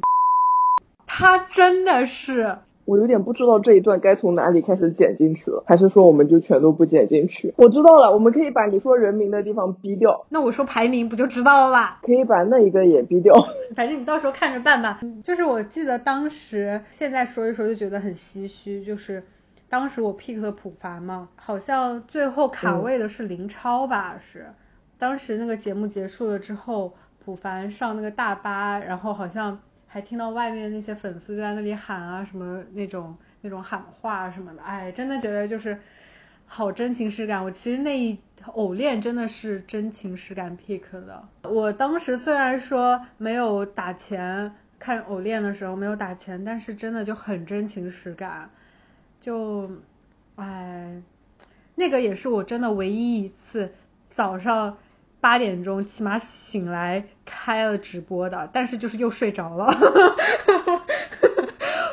[1.06, 7.52] 他真的是，我有点不知道这一段该从哪里开始剪进去了，还是说我们就全都不剪进去？
[7.56, 11.98] 我知道了，我们可以把你说人名的地方逼掉，那我说排名不就知道了吧？
[12.02, 13.34] 可以把那一个也逼掉，
[13.76, 15.00] 反正你到时候看着办吧。
[15.22, 19.22] 就是我记得当时，现在说一说就觉得很唏嘘，就是。
[19.70, 24.18] 当时我 pick 的普凡嘛，好像最后卡位的是林超吧？
[24.18, 24.52] 是，
[24.98, 35.78] 当时那个节目结束了之后，普凡上那个大巴，然后好像还听到外面那些粉丝就在那里喊啊什么那种那种喊话什么的，哎，真的觉得就是
[36.46, 37.44] 好真情实感。
[37.44, 41.28] 我其实那一偶练真的是真情实感 pick 的。
[41.44, 48.50] 我当时虽然说没有打钱看偶练的时候没有打钱，但是真的就很真情实感。
[49.20, 49.68] 就，
[50.36, 51.02] 哎，
[51.74, 53.74] 那个也是我真的唯一一次
[54.10, 54.78] 早上
[55.20, 59.68] 八点钟起码醒来开了直播的，但是就是又睡着了。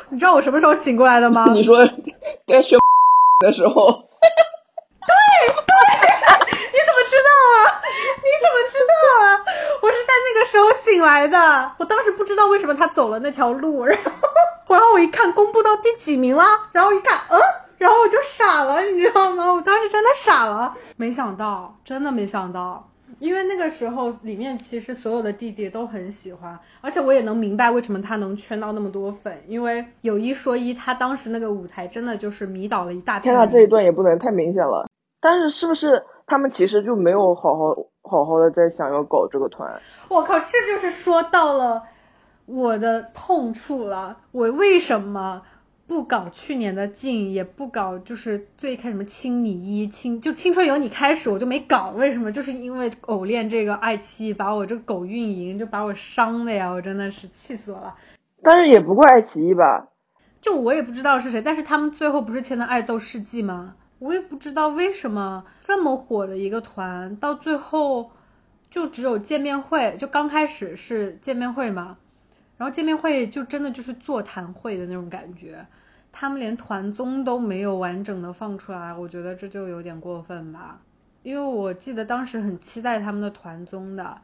[0.08, 1.52] 你知道我什么时候醒过来的吗？
[1.52, 1.86] 你说
[2.46, 2.78] 该学
[3.40, 3.74] 的时候。
[3.84, 3.90] 对
[5.46, 5.54] 对，
[6.72, 7.54] 你怎么知道啊？
[8.16, 9.44] 你怎么知道啊？
[9.82, 14.10] 我是在那个时候醒来的，我当时不知道为什么他走了那条路，然后。
[14.78, 17.40] 然后我一看公布到第几名了，然后一看，嗯，
[17.78, 19.52] 然后我就傻了，你知道吗？
[19.52, 22.88] 我当时真的傻了，没想到，真的没想到，
[23.18, 33.34] 因为那个时候里面其实所有的弟弟都很喜欢，而且我也能明白为什么他能圈到那么多粉，因为有一说一，他当时那个舞台真的就是迷倒了一大片。
[33.34, 34.86] 天呐，这一段也不能太明显了。
[35.20, 37.74] 但是是不是他们其实就没有好好
[38.08, 39.80] 好好的在想要搞这个团？
[40.08, 41.82] 我靠，这就是说到了。
[42.48, 45.42] 我的痛处了，我为什么
[45.86, 52.32] 不搞去年的镜，也不搞就是最开始什么青你一青就青春有你开始我就没搞，为什么？
[52.32, 57.96] 就是因为偶练这个爱奇艺把我这个狗运营就把我伤的呀，我真的是气死我了。
[58.42, 59.88] 但是也不怪爱奇艺吧？
[60.40, 63.74] 就我也不知道是谁，但是他们最后不是签的爱豆世纪吗？
[63.98, 68.10] 我也不知道为什么这么火的一个团，到最后
[68.70, 71.98] 就只有见面会，就刚开始是见面会嘛。
[72.58, 75.66] 然后见面会就真的就是座谈会的那种感觉，
[76.12, 80.80] 他们连团综都没有完整的放出来，我觉得这就有点过分吧。
[81.22, 84.20] 因为我记得当时很期待他们的团综的，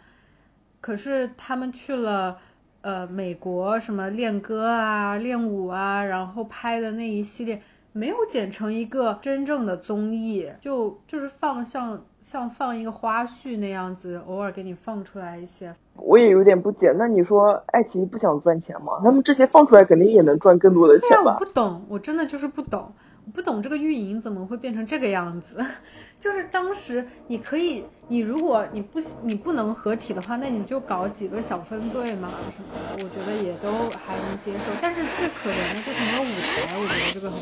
[0.81, 2.39] 可是他们去了
[2.81, 7.63] 呃美国什么练歌啊、练舞啊，然后拍的那一系列。
[7.97, 15.77] 没有剪成一个真正的综艺，就就是放像像放一个花絮那样子，偶尔给你放出来一些。
[15.95, 18.95] 我也有点不解，那你说爱奇艺不想赚钱吗？
[19.05, 21.39] 他们这些放出来肯定也能赚更多的钱吧？
[21.39, 22.93] 我不懂，我真的就是不懂。
[23.27, 25.57] 我不懂这个运营怎么会变成这个样子，
[26.21, 34.77] 就是当时你可以，你如果你不你不能合体的话，那你就搞几个小分队嘛什么的，我觉得也都还能接受。
[34.83, 37.39] 但是最可怜的就是没有舞台，我觉得这个很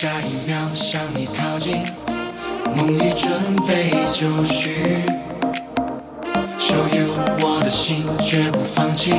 [0.00, 1.76] 下一秒向你靠近，
[2.74, 3.30] 梦已准
[3.68, 4.70] 备就绪
[6.58, 7.06] ，Show you
[7.42, 9.12] 我的心绝不放弃。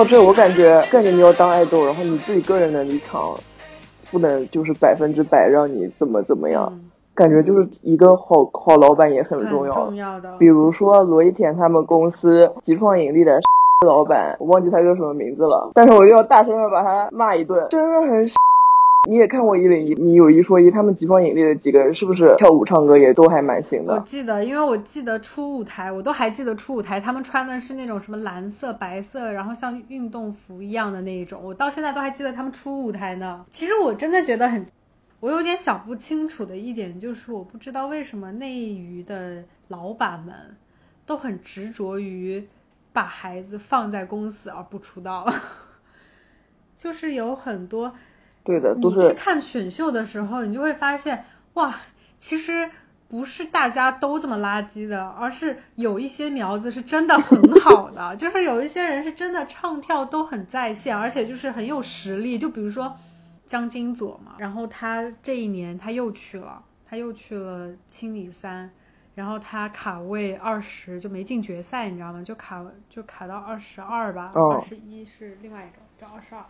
[0.00, 3.34] 到这，我感觉感觉你要当爱豆，然后你自己个人能力强，
[4.10, 6.72] 不能就是百分之百让你怎么怎么样。
[7.14, 9.72] 感觉就是一个好好老板也很重要。
[9.72, 10.34] 重要的。
[10.38, 13.38] 比如说罗一田他们公司极创引力的
[13.86, 18.26] 老板，我忘记他叫什么名字了，但是我又要大声的把他骂一顿，真的很。
[19.08, 23.94] 你也看过一零一，你有一说一，他们吉方引力的几个人是不是跳舞唱歌也都还蛮行的？
[23.94, 33.46] 我记得，因为我记得初舞台，我都还记得初舞台，他们穿的是那种什么蓝色、白色，然后像运动服一样的那一种，我到现在都还记得他们初舞台呢。
[33.50, 34.66] 其实我真的觉得很，
[35.20, 40.34] 我有点想不清楚的一点就是，我不知道为什么内娱的老板们
[41.06, 42.46] 都很执着于
[42.92, 45.26] 把孩子放在公司而不出道，
[46.76, 47.94] 就是有很多。
[48.44, 51.24] 对的，你去看选秀的时候，你就会发现，
[51.54, 51.74] 哇，
[52.18, 52.70] 其实
[53.08, 62.38] 不是大家都这么垃圾的，而是有一些苗子是真的很好的， 就是有一些人是真的唱跳都很在线，而且就是很有实力。
[62.38, 62.96] 就比如说
[63.46, 68.70] 江金佐嘛，然后他这一年他又去了，他又去了青你三，
[69.16, 72.22] 然后他卡位二十就没进决赛，你知道吗？
[72.22, 76.44] 就卡就卡到二十二吧，二十一是另外一个，这二十二，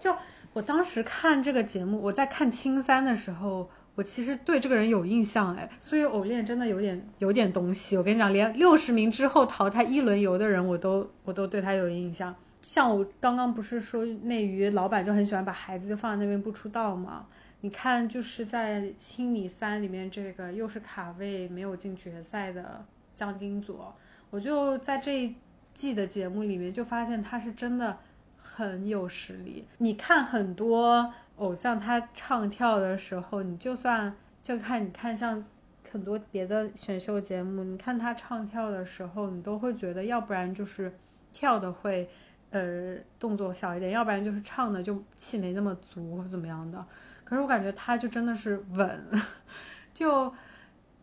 [0.00, 0.16] 就。
[0.52, 7.96] 我当时看这个节目，我在看青三的时候，我其实对这个人有印象哎，所以偶练真的有点有点东西。
[7.96, 12.34] 我跟你讲，连六十名之后淘汰一轮游的人，我都我都对他有印象。
[12.62, 17.26] 像我刚刚不是说内娱老板就很喜欢把孩子就放在那边不出道吗？
[17.60, 22.84] 你看就是在青你三里面这个又是卡位没有进决赛的
[23.14, 23.94] 江金佐，
[24.30, 25.36] 我就在这一
[25.74, 27.98] 季的节目里面就发现他是真的。
[28.42, 35.44] 很有实力，你看很多偶像他唱跳的时候，你就算就看你看像
[35.90, 40.92] 很多别的选秀节目，你看他唱跳的时候，你都会觉得要不然就是
[41.32, 42.08] 跳的会
[42.50, 46.84] 呃动作小一点，要不然就是唱的就气没那么足或怎么样的。
[47.24, 49.04] 可是我感觉他就真的是稳，
[49.94, 50.34] 就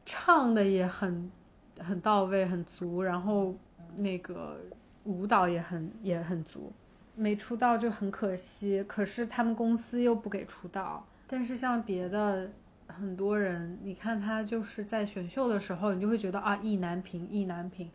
[0.05, 1.31] 唱的也很
[1.79, 3.55] 很到位很足，然后
[3.95, 4.59] 那个
[5.05, 6.71] 舞蹈也很也很足。
[7.19, 11.03] 没出道就很可惜，可是他们公司又不给出道。
[11.27, 12.47] 但是像别的
[12.85, 17.89] 很多人，你看他就是在选秀的时候，你就会觉得啊意难平，意难平。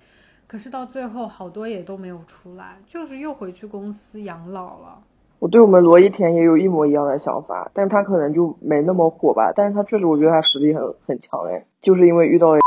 [0.49, 5.03] 可是到最后好多也都没有出来，就是又回去公司养老了。
[5.39, 9.53] 我对我们罗一田也有一模一样的想法，但是他可能就没那么火吧。
[9.55, 12.61] 但是他确实，我觉得他实力很很强哎，就是因为遇到了。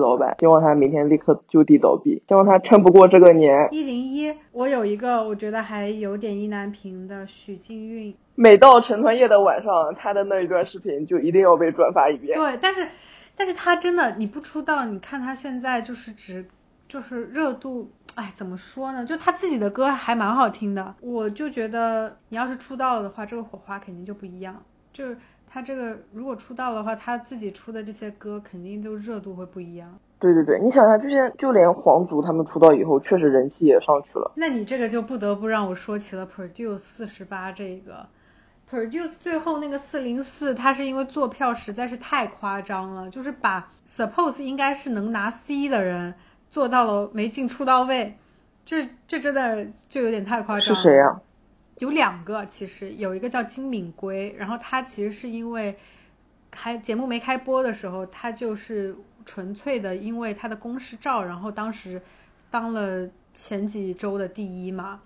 [0.00, 3.68] 老板，希望他明天立刻就地倒闭，希望他撑不过这个年。
[3.70, 8.14] 一零一，我有一个我觉得还有点意难平的许靖韵。
[8.34, 12.38] 每到成团夜的晚上，他的那一段视频就一定要被转发一遍。
[12.38, 12.88] 对，但是
[13.36, 16.44] 但是他真的，你不出道，你看他现在就是只
[16.88, 19.04] 就是热度，哎，怎么说呢？
[19.04, 25.16] 就他自己的歌还蛮好听的，我就觉得你要是出道的话，这个火花肯定就不一样，就是。
[25.52, 29.98] 他这个如果出道的话，他自己出的这些歌肯定都热度会不一样。
[30.20, 34.30] 对对对，你想想，就像就连皇族他们出道以后，确实人气也上去了。
[34.36, 38.06] 那你这个就不得不让我说起了 Produce 四十八这个
[38.70, 46.14] ，Produce 最后那个四零四，他是因为坐票实在是太夸张了，就是把 Suppose 应该是能拿 C 的人
[46.50, 48.18] 做到了没进出道位，
[48.64, 50.76] 这这真的就有点太夸张。
[50.76, 51.20] 是谁呀？
[51.80, 55.78] 有两个，其实有一个叫金敏圭，然后他其实是因为
[56.50, 62.02] 开节目没开播的时候，他就是纯粹的因为他的公示照，然后当时
[62.50, 65.00] 当了前几周的第一嘛。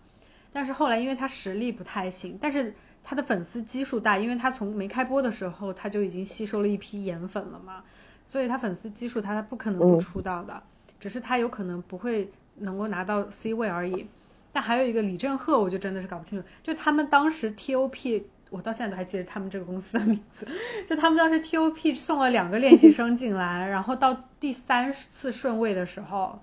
[0.52, 7.84] 但是后来因为他实力不太行，但是他的粉丝基数大，因为他从没开播的时候他就已经吸收了一批颜粉了嘛，
[8.26, 10.64] 所以他粉丝基数他他不可能不出道的，
[10.98, 14.08] 只是他有可能不会能够拿到 C 位而已。
[14.55, 16.46] 但还有一个李正赫，我就真的是搞不清楚。
[16.62, 20.46] 就他们当时 TOP，我到现在都还记得他们这个公司的名字。
[20.88, 26.40] 就他们当时 TOP 送了两个练习生进来，然后到第三次顺位的时候，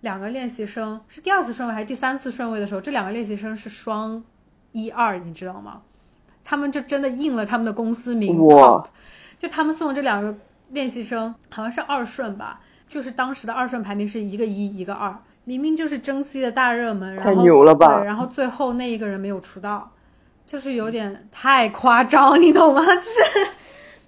[0.00, 4.24] 两个练习生是第二次顺位还是第三次顺位的时候，这两个练习生是双
[4.72, 5.82] 一二，你知道吗？
[6.44, 8.42] 他们就真的应了他们的公司名。
[8.46, 8.88] 哇！
[9.38, 10.38] 就他们送的这两个
[10.70, 15.18] 练习生好像是二顺吧，就是当时的二顺排名是一个一，一个二。
[15.44, 17.42] 明明就是争 C 的大热门，然后
[18.00, 19.92] 对，然后最后那一个人没有出道，
[20.46, 22.82] 就是有点太夸张， 你懂吗？
[22.84, 23.48] 就是，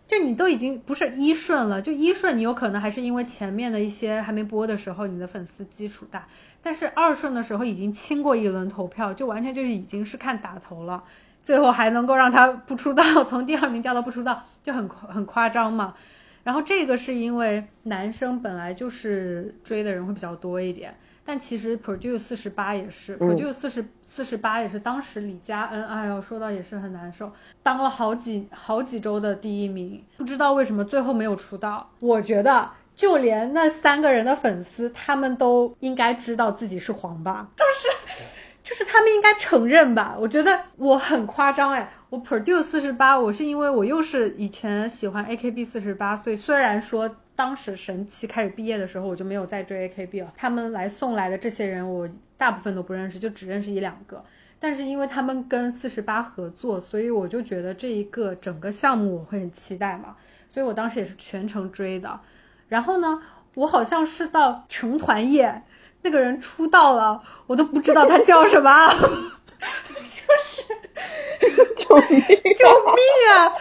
[0.06, 6.26] 就你都已经不是一顺了，就一顺你有可能还是因为前面的一些还没播的时候你的粉丝基础大，
[6.62, 11.04] 但是二顺的时候已经清过一轮投票，就完全就是已经是看打头了，
[11.42, 15.94] 最后还能够让他不出道， 从第二名降到不出道，就很很夸张嘛。
[16.44, 20.94] 然后这个是因为男生本来就是追的人会比较多一点。
[21.26, 27.32] 但其实 Produce 四十八也是，Produce 四十四十八也是当时李佳恩，哎呦说到也是很难受，
[27.64, 31.90] 当了好几好几周的第一名，不知道为什么最后没有出道。
[31.98, 38.22] 我觉得就连那三个人的粉丝，他们都应该知道自己是黄吧，就是
[38.62, 40.16] 就是他们应该承认吧？
[40.18, 50.32] 我觉得我很夸张哎，我 produce 四十八，我是因为我又是以前喜欢 AKB 四十八，所以虽然说当时神奇开始毕业的时候，我就没有再追 AKB 了。
[50.36, 54.24] 他们来送来的这些人，我大部分都不认识，就只认识一两个。
[54.58, 60.16] 但是因为他们跟四十八合作，所以我就觉得这一个整个项目我会很期待嘛，
[60.48, 62.20] 所以我当时也是全程追的。
[62.68, 63.22] 然后呢，
[63.54, 65.62] 我好像是到成团夜。
[66.02, 68.70] 那个人出道了，我都不知道他叫什么，
[71.76, 73.00] 救命救命
[73.32, 73.52] 啊！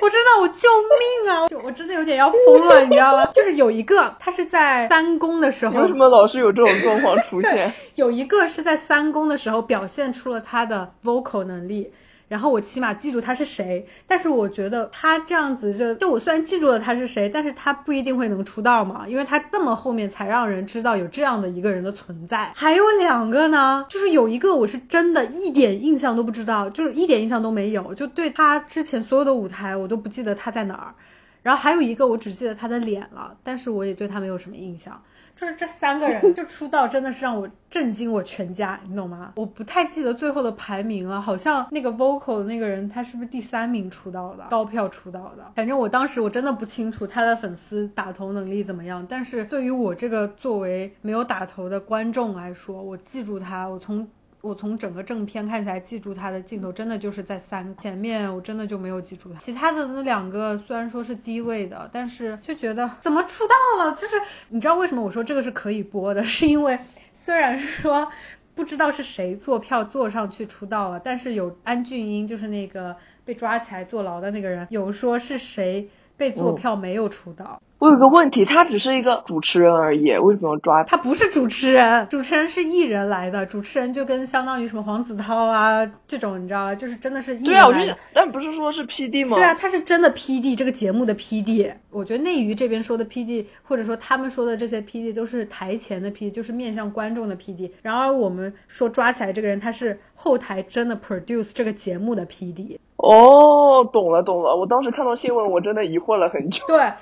[0.00, 1.48] 我真的我救命啊！
[1.48, 3.26] 就我真的有点要疯了，你知道吗？
[3.34, 7.72] 就是有一个他是在三公的时候，为什么老是有这种状况出现？
[7.96, 11.92] 有一个是在三公的时候表现出了他的 vocal 能力。
[12.30, 22.52] 然后我起码记住他是谁，但是我觉得他这样子就就我虽然记住了他是谁，但是他不一定会能出道嘛，因为他这么后面才让人知道有这样的一个人的存在。
[22.54, 30.94] 还有两个呢，就是有一个我是真的一点印象都不知道，就是一点印象都没有，就对他之前所有的舞台我都不记得他在哪儿。
[31.42, 35.02] 然后还有一个我只记得他的脸了，但是我也对他没有什么印象。
[35.40, 39.32] 就是这三个人 就出道，真的是让我震惊我全家，你懂吗？
[39.36, 45.52] 我不太记得最后的排名了，好像那个 vocal 那个人他是不是第三名出道的，高票出道的。
[45.54, 54.08] 反正我当时我真的不清楚他的粉丝打头能力怎么样，但是对于我这个作为没有打头的观众来说，我记住他，我从。
[54.42, 59.38] 我从整个正片看起来，记住他的镜头真的就是在三前面，我真的就没有记住他。
[59.38, 63.92] 其他的那两个虽然说是低位的，但是就觉得怎么出道了？
[63.96, 64.16] 就是
[64.48, 66.24] 你知道为什么我说这个是可以播的？
[66.24, 66.78] 是因为
[67.12, 68.10] 虽然说
[68.54, 77.60] 不知道是谁坐票坐上去出道了，但是有安俊英，就是那个被抓起来坐牢的那个人，有说是谁被坐票没有出道。
[77.80, 80.98] 我有个问题，他只是一个主持人而已，为什么要抓他？
[80.98, 86.74] 不是主持人，主持人是艺人来的，主持人就跟相当于什么黄子韬啊这种，你知道吧？
[86.74, 87.96] 就是真的是艺人来的。
[88.12, 89.34] 但不是说是 P D 吗？
[89.34, 91.72] 对啊，他是真的 P D，这个节目的 P D。
[91.90, 97.72] 我觉得内娱这边说的 P D，或者说他们说的这些 P D 都是台前的 P D，就是面向观众的 P D。
[97.80, 102.78] 然而我们说抓起来这个人，他是后台真的 produce 这个节目的 P D。
[102.96, 106.62] 哦，懂了懂了，我当时看到新闻，我真的疑惑了很久。
[106.66, 106.92] 对。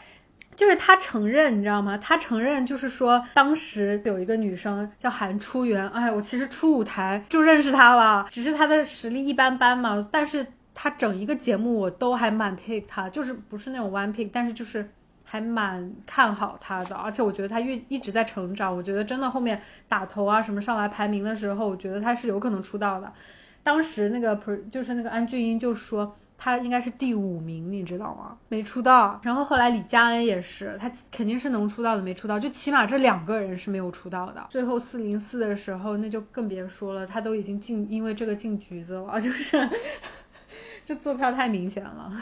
[0.58, 1.96] 就是他承认，你知道吗？
[1.98, 10.04] 他承认，就是说当时有一个女生叫韩初元，哎，我其实初舞台就认识她了，只是她的实力一般般嘛。
[10.10, 14.90] 但是她整一个节目我都还蛮 pick 她，就是不是那种 one pick，但是就是
[15.22, 16.96] 还蛮看好她的。
[16.96, 23.12] 而且我觉得她越一直在成长，我觉得真的后面打头啊什么上来排名的时候，我觉得她是有可能出道的。
[23.62, 26.16] 当时那个 per 就是那个安俊英就说。
[26.38, 28.38] 他应该是第五名，你知道吗？
[28.48, 29.20] 没出道。
[29.24, 32.38] 然后后来李佳恩也是，他肯定是能出道的，没出道。
[32.38, 34.46] 就起码这两个人是没有出道的。
[34.48, 39.68] 最后四零四的时候，那就更别说了，他都已经进，因为这个进局子了，就是
[40.86, 42.12] 这坐票太明显了。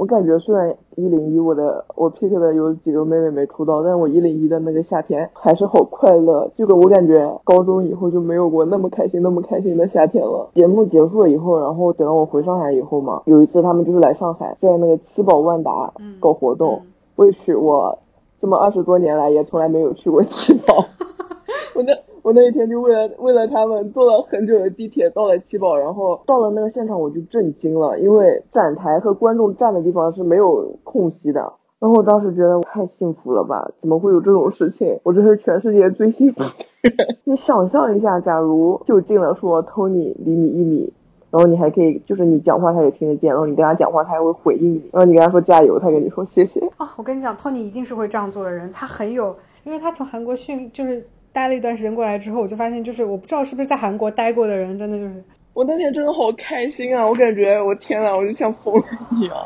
[0.00, 6.50] 我感觉虽然一零一我的我 pick 的有几个妹妹没出道，但是我一零一的那个夏天还是好快乐。
[6.54, 10.48] 这个我感觉高中以后就没有过那么开心那么开心的夏天了。
[10.54, 16.80] 节目结束了以后，然后等到我回上海以后嘛，有一次他们就是来上海，在那个七宝万达搞活动，
[17.16, 17.54] 我也去。
[17.54, 17.98] 我
[18.40, 20.82] 这么二十多年来也从来没有去过七宝，
[21.76, 21.92] 我那。
[22.22, 31.54] 我那一天就为了为了他们坐了很久的地铁到了七宝，然后到了那个现场我就震惊了，因为展台和观众站的地方是没有空隙的。
[31.78, 35.00] 然后我当时觉得太幸福了吧，怎么会有这种事情？
[35.02, 36.46] 我这是全世界最幸福的
[36.82, 37.16] 人。
[37.24, 40.92] 你想象一下，假如就近了说 Tony 离你一米，
[41.30, 46.60] 然后你还可以就是你讲话他也听得见，然后你跟他讲话他还会回应你，然后你跟他说加油，他跟你说谢谢。
[46.76, 51.02] 啊，我跟你讲，Tony 一定是会这样做的人，他很有，因为他从韩国训就是。
[51.32, 55.24] 待了一段时间过来之后，我就发现，就是我不知道是不是在韩国待过的人，真的就是，
[55.54, 57.06] 我那天真的好开心啊！
[57.06, 58.84] 我感觉我天呐，我就像疯了
[59.20, 59.36] 一样。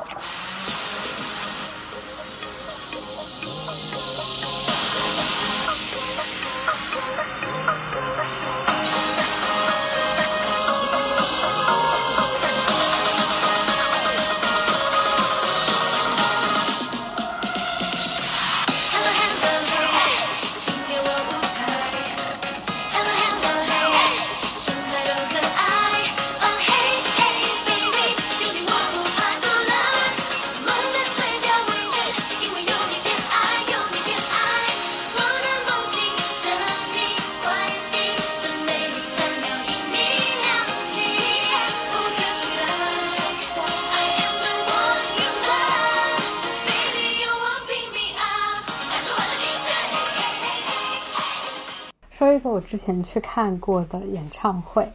[52.65, 54.89] 之前去看过的演唱会。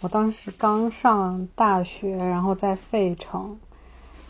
[0.00, 3.58] 我当时刚上大学，然后在费城。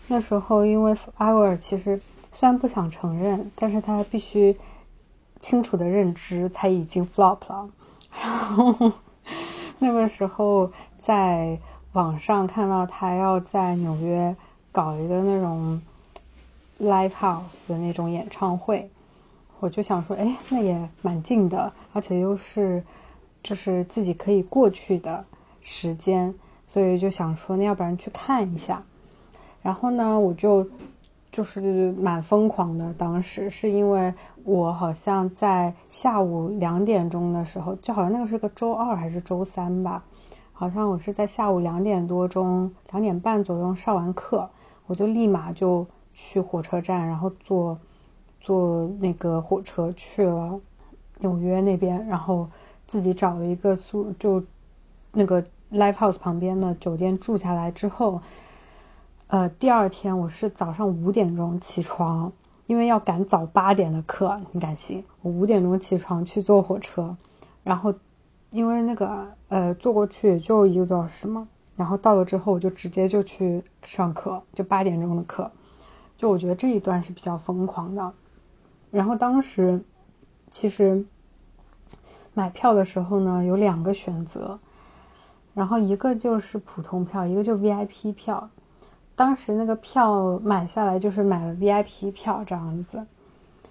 [0.07, 2.01] 那时候因为 Forever 其实
[2.33, 4.57] 虽然不想承认，但是他必须
[5.41, 7.69] 清楚的认知他已经 flop 了。
[8.11, 8.93] 然后
[9.79, 11.59] 那个时候在
[11.93, 14.35] 网上看到他要在纽约
[14.73, 15.83] 搞一个那种
[16.81, 18.91] live house 的那种演唱会，
[19.61, 22.85] 我就想说，哎，那也蛮近的，而且又是
[23.43, 25.25] 就是自己可以过去的。
[25.61, 26.35] 时间，
[26.67, 28.85] 所以就想说，那要不然去看一下。
[29.61, 30.69] 然后呢，我就
[31.33, 32.95] 就是蛮疯狂的。
[32.95, 40.05] 当时是因为我好像在下午两点钟的时候，就好像那个是个周二还是周三吧，
[40.53, 44.49] 好像我是在下午两点多钟、两点半左右上完课，
[44.87, 47.79] 我就立马就去火车站，然后坐
[48.49, 50.59] 坐那个火车去了
[51.19, 52.49] 纽约那边，然后
[52.87, 54.43] 自己找了一个宿就。
[55.11, 55.43] 那个
[55.73, 58.21] live house 旁边的酒店住下来之后，
[59.27, 62.31] 呃，第二天我是早上五点钟起床，
[62.67, 65.03] 因为要赶早八点的课，你敢信？
[65.23, 67.17] 我五点钟起床去坐火车，
[67.65, 67.95] 然后
[68.51, 75.51] 因为那个呃坐过去也就一个多小时嘛，然后到了之后我就直接就去上课，就八点钟的课，
[76.19, 78.13] 就我觉得这一段是比较疯狂的。
[78.91, 79.83] 然后当时
[80.51, 81.05] 其实
[82.35, 84.59] 买票的时候呢，有两个选择。
[85.55, 88.51] 然后一个就是普通票，一个就 VIP 票。
[89.17, 93.05] 当时那个票买下来就是买了 VIP 票这样子。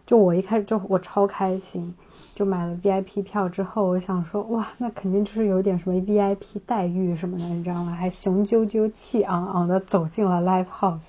[0.06, 1.96] 就我一开始就我超开心，
[2.36, 7.94] 就买了 VIP 票之后，我想说哇，那肯定就是有点什么 VIP 待遇什么的，你知道吗？
[7.94, 11.08] 还雄赳赳气昂昂的走进了 Live House。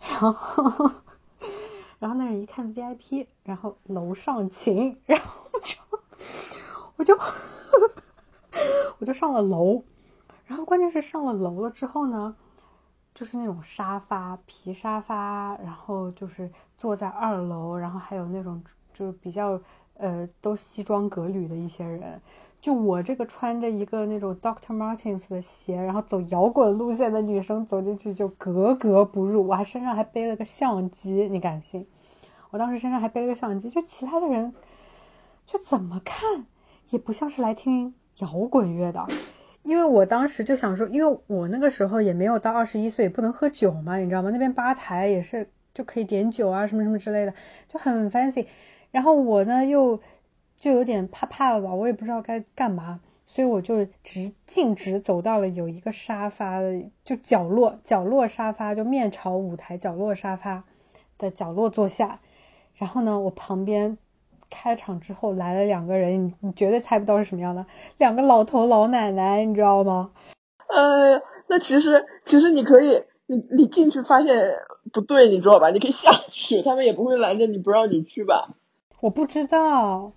[0.00, 0.90] 然后，
[1.98, 5.76] 然后那人一看 VIP，然后楼上请，然后就
[6.96, 7.18] 我就。
[8.98, 9.84] 我就上了楼，
[10.46, 12.34] 然后关键是上了楼了之后呢，
[13.14, 19.60] 就是那种沙发皮沙发，然后就是坐在二楼，然后还有那种就是比较
[19.98, 22.22] 呃都西装革履的一些人，
[22.60, 31.86] 就我这个穿着一个那种 Doctor Martens 的鞋，然后走摇滚路线的女生走进去就格格不入，我还身上还背了个相机，你敢信？
[32.50, 34.54] 我当时身上还背了个相机，就其他的人
[35.46, 36.46] 就怎么看
[36.90, 37.94] 也不像是来听。
[38.18, 39.06] 摇滚乐的，
[39.62, 44.30] 因为我当时就想说，因为我那个时候也没有到二十一岁，不能喝酒嘛，你知道吗？
[44.30, 47.34] 那边吧台也是就可以点酒啊，什么什么之类的，
[47.68, 48.46] 就很 fancy。
[48.90, 50.00] 然后我呢又
[50.58, 60.64] 就有点怕怕的，我也不知道该干嘛，所以我就直径直走到了有一个沙发的就角落，角落沙发就面朝舞台角落沙发
[61.18, 62.20] 的角落坐下。
[62.74, 63.98] 然后呢，我旁边。
[64.48, 67.66] 开场之后来了两个人，你你绝对猜不到是什么样的，
[67.98, 70.12] 两个老头老奶奶，你知道吗？
[70.68, 74.54] 呃，那其实其实你可以，你你进去发现
[74.92, 75.70] 不对，你知道吧？
[75.70, 78.54] 你可以下去，他们也不会拦着你不让你去吧？
[79.00, 80.12] 我不知道，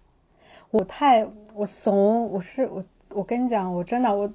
[0.72, 4.32] 我太我怂，我是我我跟你讲，我真的我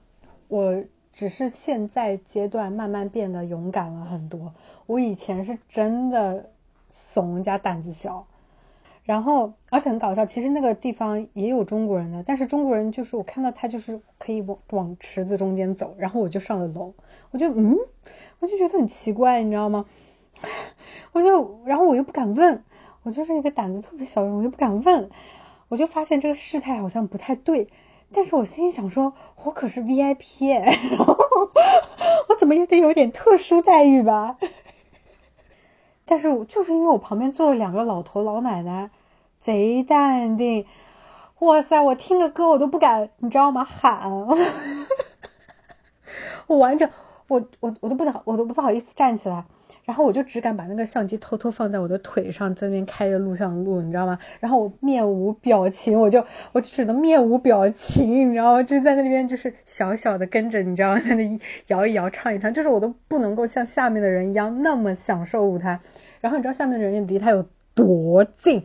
[0.48, 4.52] 我只是现在阶段慢慢变得勇敢了很多，
[4.86, 6.50] 我以前是真的
[6.90, 8.26] 怂加胆子小。
[9.04, 16.94] 然后，而且很搞笑，其实那个地方也有中国人的，但是中国人就是我看到他就是可以往往池子中间走，然后我就上了楼，
[17.30, 17.76] 我就嗯，
[18.40, 19.84] 我就觉得很奇怪，你知道吗？
[21.12, 22.64] 我就，然后我又不敢问，
[23.02, 25.10] 我就是一个胆子特别小的人，我又不敢问，
[25.74, 27.66] 我就发现这个事态好像不太对，
[28.12, 29.12] 但是我心里想说，
[29.42, 30.56] 我可是 VIP，
[30.96, 31.16] 然后
[32.28, 34.38] 我怎么也得有点特殊待遇吧。
[36.04, 38.90] 但是就是因为我旁边坐了两个老头老奶奶，
[39.40, 40.64] 贼淡定，
[41.40, 43.64] 哇塞，我听个歌我都不敢，你知道吗？
[43.64, 44.08] 喊，
[46.46, 46.88] 我完整，
[47.26, 49.44] 我我我都不好，我都不好意思站起来。
[49.84, 54.18] 然后我就只敢把那个相机偷偷放在我的腿上，在那边开着录像录，你知道吗？
[54.40, 58.62] 然后我面无表情，我就我就只能面无表情，你知道吗？
[58.62, 61.00] 就在那边就是小小的跟着，你知道吗？
[61.06, 65.80] 在那摇一摇，唱一唱，就是我都不能够像下面的人一样那么享受舞台。
[66.22, 68.64] 然后你知道下面的人离他有多近？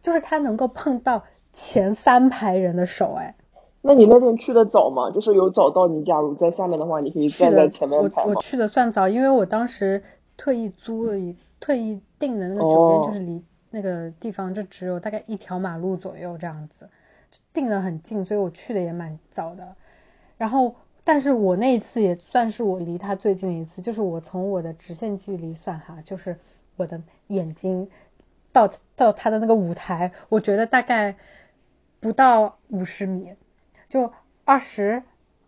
[0.00, 3.34] 就是他能够碰到前三排人的手，哎。
[3.82, 5.10] 那你那天去的早吗？
[5.10, 10.02] 就是有早到你，假如在下面的话，你可以站在前面排我我去的算早，因为我当时。
[10.38, 16.88] 特意租了一特意订的那个酒店，就是离那个地方就只有大概一条马路左右这样子，
[17.52, 19.76] 订的很近，所以我去的也蛮早的。
[20.38, 26.38] 然后，但是我那一次也算是我离他最近的一次，就是我从我的直线距离算哈，就是
[26.76, 27.90] 我的眼睛
[28.52, 31.16] 到到他的那个舞台，我觉得大概
[31.98, 33.34] 不到五十米，
[33.88, 34.12] 就
[34.44, 35.02] 二十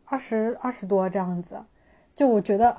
[0.04, 1.62] 二十二十多这样子，
[2.16, 2.76] 就我觉得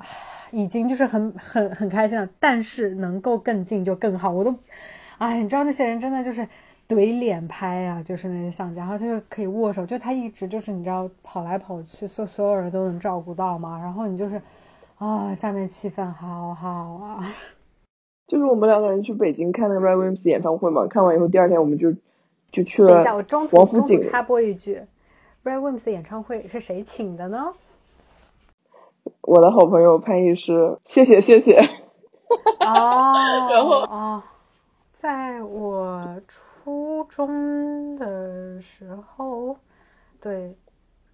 [0.51, 4.55] 已经就是很很很开心了，但是能够更近就更好，我都
[5.17, 6.47] 哎，你知道那些人真的就是。
[6.89, 13.79] 怼脸拍啊，就是那些相机，然后他就可以握手，就他一直就是你知道跑来跑去，所所有人都能照顾到嘛。
[13.79, 14.41] 然后你就是
[14.97, 17.33] 啊，下面气氛好好啊。
[18.27, 21.93] 就是我们两个人去北京看那个 Ray Williams 演唱会嘛，看完以后第二天我们就
[22.51, 22.89] 就去了。
[22.89, 24.81] 等一下，我中途中途插播一句
[25.45, 27.53] ，Ray Williams 演唱会是谁请的呢？
[29.21, 31.57] 我的好朋友潘医师，谢谢谢谢。
[32.59, 33.49] 哦。
[33.49, 34.23] 然后啊，
[34.91, 36.21] 在我。
[36.63, 39.57] 初中的时候，
[40.21, 40.55] 对，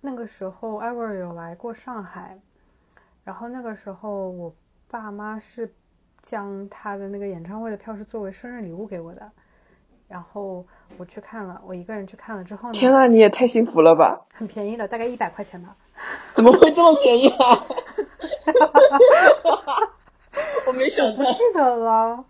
[0.01, 2.38] 那个时候艾薇有来过上海，
[3.24, 4.53] 然后那个时候我
[4.91, 5.74] 爸妈是
[6.22, 9.32] 将他的那个演唱会的票是作为生日礼物给我的，
[10.10, 10.66] 然后
[10.97, 14.26] 我去看了，我一个人去看了之后呢，天呐，你也太幸福了吧！
[14.34, 15.78] 很便宜的，大概一百块钱吧。
[16.36, 17.64] 怎么会这么便宜啊？
[20.68, 21.18] 我没想到。
[21.18, 22.26] 不记得了，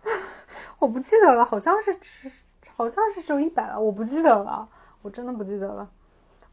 [0.80, 2.32] 我不记得了，好像是只。
[2.76, 4.70] 好像是只有一百了，我不记得了，
[5.02, 5.90] 我真的不记得了。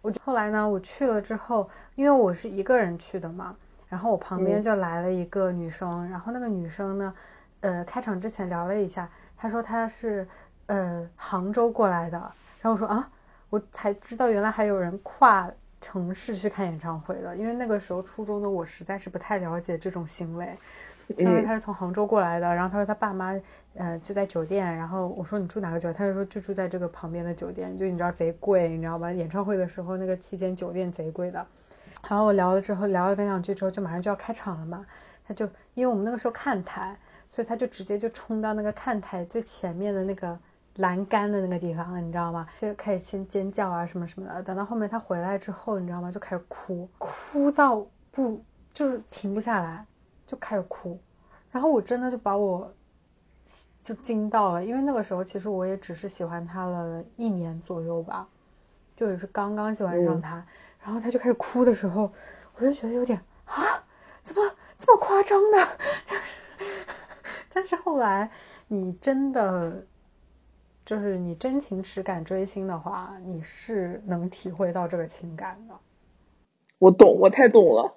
[0.01, 3.55] 我后来呢，我去了之后，因为我是一个人去的嘛，
[3.91, 7.15] 然后我旁边就来了一个女生，然后那个女生呢，
[7.61, 9.07] 呃，开场之前聊了一下，
[9.37, 10.27] 她说她是
[10.65, 12.17] 呃杭州过来的，
[12.63, 13.11] 然后我说啊，
[13.51, 15.51] 我才知道原来还有人跨
[15.85, 20.57] 城市去看演唱会的，因为那个时候初中的我实在是不太了解这种行为。
[21.19, 23.39] 因为他是从杭州过来的，然后他说他爸妈
[23.75, 25.95] 呃就在酒店，然后我说你住哪个酒店？
[25.95, 29.13] 他就说就住在这个旁边的酒店，就你知道贼贵，你知道吧？
[29.13, 31.47] 演唱会的时候那个期间酒店贼贵的。
[32.09, 34.87] 然后我聊了之后聊了两句之后就马上就要开场了嘛，
[35.29, 36.97] 他就因为我们那个时候看台，
[37.29, 40.39] 所以他就直接就冲到那个看台最前面的那个
[40.77, 42.47] 栏杆的那个地方，你知道吗？
[42.59, 44.43] 就开始先尖叫啊什么什么的。
[44.43, 46.11] 等到后面他回来之后，你知道吗？
[46.11, 49.87] 就开始哭，哭到不就是停不下来。
[50.27, 50.99] 就开始哭，
[51.53, 52.73] 然后我真的就把我
[53.83, 58.27] 就惊到了，因为那个时候其实我也只是喜欢他了一年左右吧，
[58.97, 60.43] 就也是刚刚喜欢上他，
[60.83, 62.11] 然后他就开始哭的时候，
[62.57, 63.85] 我就觉得有点啊，
[64.23, 64.41] 怎么
[64.79, 65.69] 这么夸张呢？
[67.53, 68.31] 但是后来
[68.67, 69.85] 你真的
[70.85, 75.75] 就是你真情实感追星的话，你是能体会到这个情感的。
[76.79, 77.97] 我懂，我太懂了。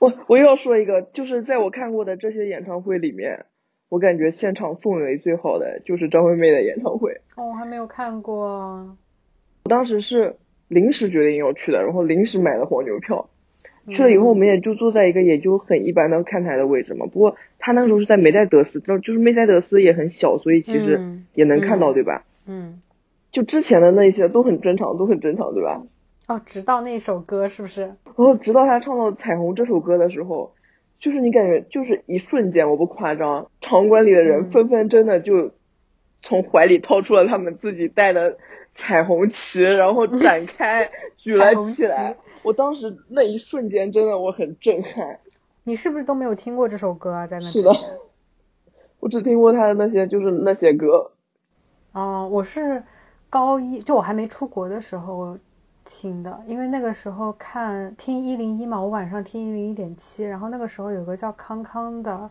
[0.00, 3.46] 我我又要说一个，就是在我看过的这些演唱会里面，
[3.88, 7.20] 我感觉现场氛围最好的就是张惠妹的演唱会。
[7.36, 8.96] 哦，我还没有看过。
[9.64, 10.36] 我当时是
[10.68, 13.28] 临时决定要去的，然后临时买的黄牛票。
[13.90, 17.06] 去了以后，我们也就坐在一个也就很一般的看台的位置嘛。
[17.06, 22.24] 不过他那个时候是在梅赛德斯，就就是梅赛德斯也很小，所以其实也能看到，对吧？
[22.46, 22.80] 嗯。
[23.30, 25.82] 就之前的那些都很正常，都很正常，对吧？
[26.28, 27.82] 哦，直到那首歌是不是？
[27.82, 30.54] 然后直到他唱到《彩虹》这首歌的时候，
[30.98, 35.52] 就是你感觉就是一瞬间，我不夸张，场馆里的人纷纷真的就
[36.22, 38.38] 从怀里掏出了他们自己带的
[38.78, 42.16] 彩虹旗，然后展开 举了起来。
[42.42, 45.18] 我当时那一瞬间真的我很震撼。
[45.64, 47.26] 你是不是都没有听过这首歌啊？
[47.26, 47.70] 在那是的，
[49.00, 51.10] 我只听过他的那些，就是那些歌。
[51.92, 52.82] 哦，我是
[53.28, 55.36] 高一，就我还没出国的时候。
[55.90, 62.30] 听的，因为那个时候看听一零一嘛，我晚上听一零一点七，然后那个时候有个叫康康的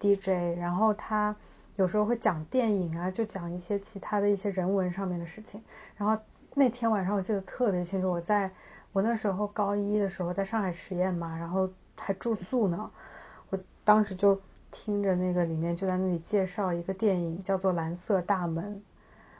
[0.00, 1.36] DJ，然后他
[1.76, 5.62] 有时候会讲电影啊，就讲一些其他的一些人文上面的事情。
[5.96, 6.20] 然后
[6.54, 8.50] 那天晚上我记得特别清楚，我在
[8.92, 12.90] 我那时候高一的时候在上海实验嘛，然后还住宿呢，
[13.50, 18.76] 我当时就听着那个里面就在那里介绍一个电影叫做《蓝色大门》，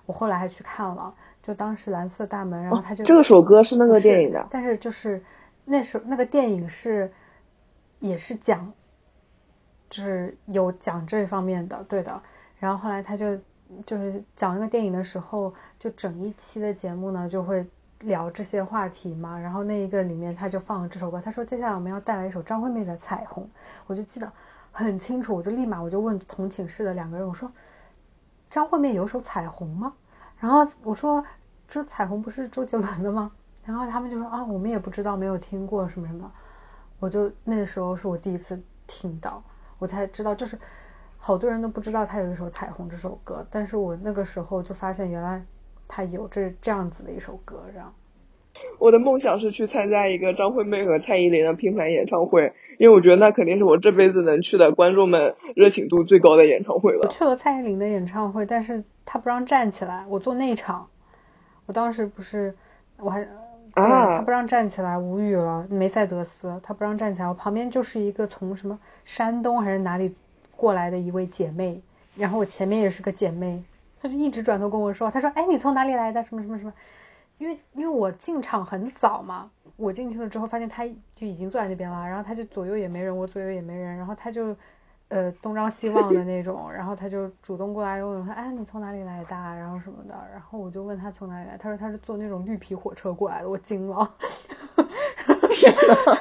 [0.04, 1.14] 我后来还去看了。
[1.42, 5.22] 就当时蓝色大门，然后他就这首歌是那个电影的，但是就是
[5.64, 7.12] 那首那个电影是
[8.00, 8.72] 也是讲，
[9.90, 12.20] 就是有讲这方面的，对的。
[12.58, 13.36] 然后后来他就
[13.84, 17.66] 就是讲那个电影的时候，就整一期的节目呢就会
[18.00, 19.38] 聊这些话题嘛。
[19.38, 23.44] 然后那一个里面他就放了这首歌，他说接下来我们要带来一首张惠妹的《彩虹》，
[23.86, 24.32] 我就记得
[24.72, 27.50] 很清楚，我就立马我就问同寝室的两个人，我说
[28.50, 29.92] 张惠妹有首《彩虹》吗？
[30.38, 31.24] 然后我说，
[31.66, 33.32] 这彩虹不是周杰伦的吗？
[33.64, 36.30] 然后他们就说啊，我们也不知道，没有听过什么什么。
[36.98, 39.42] 我就那时候是我第一次听到，
[39.78, 40.58] 我才知道，就是
[41.18, 45.44] 好多人都不知道他有一首《彩虹》这首歌，但是我那个时候就发现原来
[45.88, 47.92] 他有这这样子的一首歌，这样。
[48.78, 57.00] 我的梦想是去参加一个张惠妹和蔡依林的拼盘演唱会，因为我觉得那肯定是我这辈子能去的观众们热情度最高的演唱会了。
[57.02, 60.88] 我去了蔡依林的演唱会，但是她不让站起来，我坐内场。
[61.66, 62.56] 我当时不是
[62.98, 63.30] 我还对
[63.76, 65.66] 啊他不让站起来，无语了。
[65.68, 70.14] 梅赛德斯他不让站起来，我旁边就是一个从什么山东还是哪里
[70.56, 71.82] 过来的一位姐妹，
[72.16, 73.62] 然后我前面也是个姐妹，
[74.00, 76.72] 她就一直转头跟我说，她说哎你从哪里来的什么什么什么，
[77.36, 84.56] 因为因为我进场很早嘛，我进去了之后发现他就已经坐在那边了，然后他就左右也没人，我左右也没人，然后他就
[85.08, 94.14] 呃东张西望的那种，然后他就主动过来问我说，哎你从哪里来的啊，然后什么的，然后我就问他从哪里来，他说他是坐那种绿皮火车过来的，我惊了。
[95.54, 96.18] 天呐，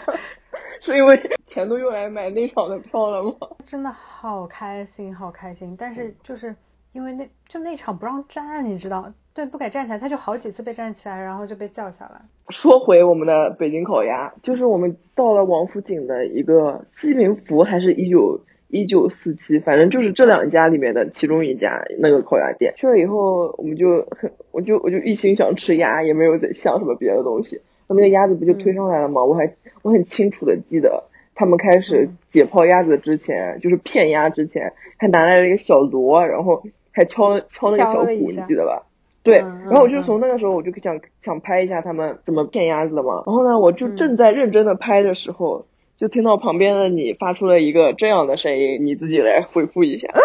[0.80, 3.36] 是因为钱都用来买那场的票了吗？
[3.66, 5.76] 真的好开心，好开心。
[5.78, 6.56] 但是就是
[6.92, 12.22] 因为那就那场不让站，你知道，对，不敢站起来，他就好几次被站起来，然后就被叫下来。
[12.50, 22.74] 说回我们的北京烤鸭，就是我们到了王府井的一个西林福还是一九一九四七，反正就是这两家里面的其中一家那个烤鸭店。
[22.78, 27.62] 去了以后，我们就很，我就我就一心想吃鸭，也没有在想什么别的东西。
[27.88, 29.24] 那个鸭子不就推上来了吗？
[29.24, 38.84] 我还我很清楚的记得，他们开始解剖鸭子之前，就是片鸭之前，还拿来了一个小锣，然后还敲敲那个小鼓，你记得吧？
[39.26, 43.24] 对，嗯然后我就嗯从那个时候我就想想拍一下他们怎么骗鸭子的嘛。
[43.26, 45.66] 然后呢，我就嗯正在认真的拍的时候，
[45.98, 50.08] 就听到旁边的你发出了一个这样的声音，你自己来回复一下。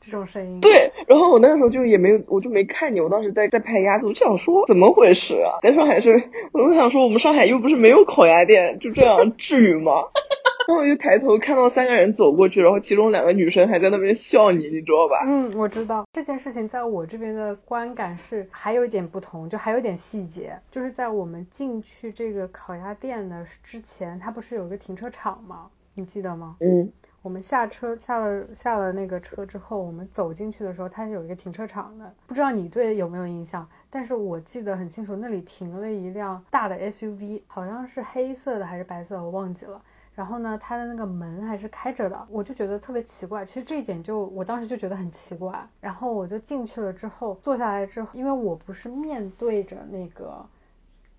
[0.00, 5.58] 这种声音，对，然后我那个时候就也没有，我就没看你，我当时在在拍鸭子，我就想说怎么回事啊？
[5.62, 6.22] 在上海是，
[6.52, 9.92] 我就想说我们上海又不是没有烤鸭店，就这样至于吗？
[10.68, 15.24] 然后我就抬头看到三个人走过去，然后其中两个女生还在那边笑你，你知道吧？
[15.26, 25.68] 嗯，我知道这件事情在我这边的观感是还有一点不同，就还有一点细节，就是在我们进去这个烤鸭店的之前，它不是有一个停车场吗？
[25.94, 26.56] 你记得吗？
[26.60, 26.90] 嗯
[27.22, 33.68] 我们下车下了下了那个车之后，我们走进去的时候，它是有一个停车场的，不知道你对有没有印象？
[33.90, 39.80] 但是我记得很清楚，那里停了一辆大的 SUV，好像是黑色的还是白色的，我忘记了。
[40.14, 43.46] 然后呢，他的那个门还是开着的，我就觉得特别奇怪。
[43.46, 45.66] 其实这一点就我当时就觉得很奇怪。
[45.80, 50.44] 然后我就进去了之后，坐下来之后，因为我不是面对着那个，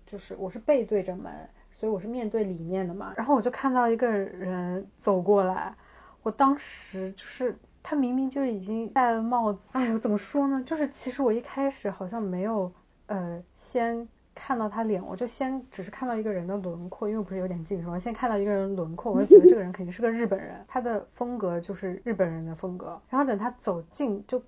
[0.06, 3.12] 就是我是背对着门，所以我是面对里面的嘛。
[3.16, 5.74] 然后我就看到一个人走过来，
[6.22, 10.62] 我当时就是他明明就已经戴了帽子，哎呦，怎么说呢？
[10.64, 12.72] 就是其实我一开始好像没有
[13.06, 23.00] 呃先看到他脸，我就先只是看到一个人的轮廓，因为我不是有点近视嘛，先看到一个人轮廓，我就觉得这个人肯定是个日本人，他的风格就是日本人的风格。
[23.08, 24.42] 然后等他走近就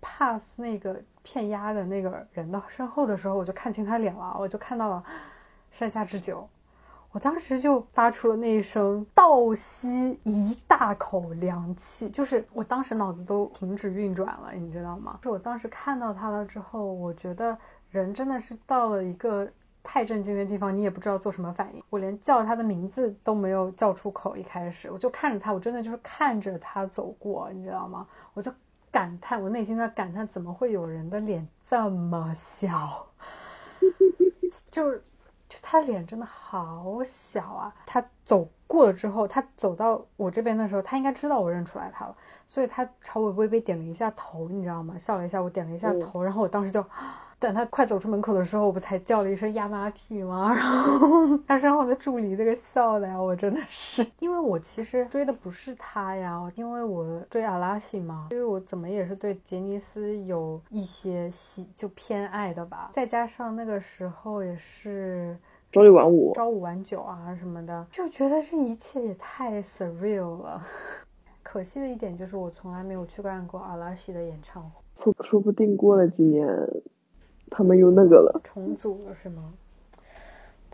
[0.00, 5.04] pass 那个片压的那个人的身后的时候，我就看清他脸了，我就看到了
[5.70, 6.48] 山下智久。
[7.10, 15.18] 我当时就发出了那一声倒吸一大口凉气，就是我当时脑子都停止运转了，你知道吗？
[15.22, 17.58] 是我当时看到他了之后，我觉得
[17.92, 19.48] 人真的是到了一个
[19.84, 21.82] 太震惊的地方，你也不知道做什么反应。
[21.90, 28.08] 我连叫他的名字都没有叫出口，一开始我就看着他，我真的就是看着他走过，你知道吗？
[28.34, 28.52] 我就
[28.90, 33.06] 感叹，我内心在感叹，怎么会有人的脸这么小？
[34.66, 35.04] 就是。
[35.48, 37.74] 就他脸真的好小啊！
[37.84, 42.16] 他走过了之后，他走到我这边的时候，他应该知道我认出来他了，
[42.46, 44.96] 所以他朝我微微点了一下头，你知道吗？
[44.96, 46.82] 笑了一下，我点了一下头，然后我当时就，
[47.42, 50.54] 等他快走出门口的时候，我不才叫了一声亚麻皮吗？
[50.54, 65.36] 然后他身后的助理这个笑的呀，我真的是，因为我其实追的不是他呀，因为我追阿拉西嘛，因为我怎么也是对杰尼斯有一些喜就偏爱的吧，再加上那个时候也是。
[65.72, 70.62] 朝九晚五，朝五晚九啊什么的，就觉得这一切也太 surreal 了。
[71.42, 74.70] 可惜的一点就是我从来没有去看过阿拉西的演唱会。
[75.02, 76.46] 说说不定过了几年，
[77.52, 79.52] 他们又那个了，重组了是吗？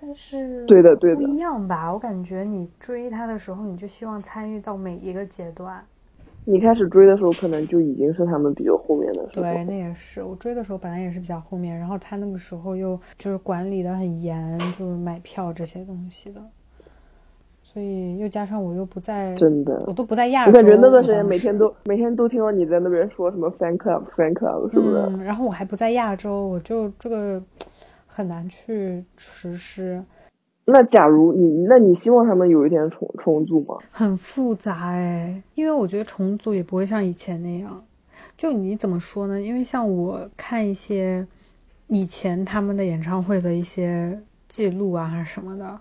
[0.01, 1.93] 但是对的对的，不一样吧？
[1.93, 5.85] 我感觉你追他的时候，你就希望参与到每一个阶段。
[6.45, 9.43] 你开始追的时候，可能就已经是他们比较后面的时候。
[9.43, 16.41] 对，那也是我追的时候本来也是比较后面，然后他那个时候又就是管理的很严，就是买票这些东西的，
[17.73, 20.51] 所以又加上我又不在，真的，我都不在亚洲。
[20.51, 24.97] 我感觉那段时间每天都每天都听到你在那边说什么 fan club fan club 是不是？
[24.97, 27.43] 嗯，然后我还不在亚洲，我就这个
[28.07, 30.03] 很难去实施。
[30.65, 33.77] 那假如你，那你希望他们有一天重重组吗？
[33.91, 37.85] 很复杂哎，因为我觉得重组也不会像以前那样。
[38.37, 39.41] 就你怎么说呢？
[39.41, 41.27] 因为像我看一些
[41.87, 45.81] 以前他们的演唱会的一些记录啊，还是什么的，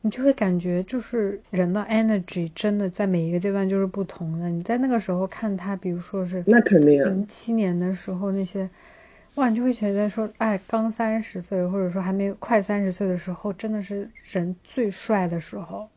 [0.00, 4.48] 你就会感觉就是人的 energy 真的在每一个阶段就是不同的。
[4.48, 8.68] 你在那个时候看他，比如说是那肯定零七年的时候那些。
[9.34, 15.88] 哇，你就会觉得说，哎，刚三十岁，或者说还没有快三十岁的时候，真的是人最帅的时候。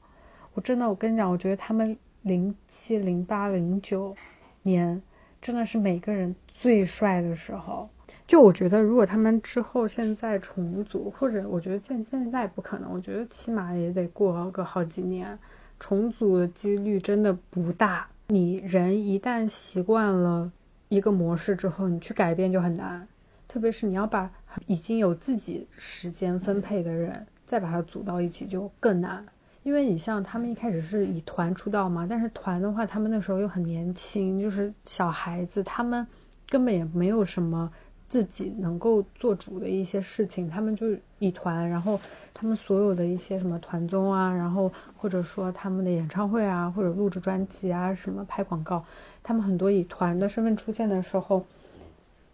[0.54, 4.16] 我真的，我跟你讲，我觉得他们零七、零八、零九
[4.62, 5.02] 年
[5.42, 7.90] 真的是每个人最帅的时候。
[8.32, 15.38] 就我觉得，如果他们之后现在重组，或者我觉得现现在不可能，我觉得起码也得过个好几年，
[15.82, 18.08] 重组的几率真的不大。
[18.30, 20.54] 你人一旦习惯了
[20.88, 23.10] 一个模式之后，你去改变就很难。
[23.50, 24.32] 特别是你要把
[24.66, 29.26] 已经有自己时间分配的人再把它组到一起就更难，
[29.64, 36.08] 因为你像他们一开始是以团出道嘛，但是团的话他们那时候又很年轻，就是小孩子，他们
[36.48, 37.74] 根本也没有什么
[38.12, 42.02] 自己能够做主的一些事情，他们就以团，然后
[42.34, 48.84] 他们所有的一些什么团综啊，然后或者说他们的演唱会啊，或者录制专辑啊，什么拍广告，
[49.24, 51.46] 他们很多以团的身份出现的时候。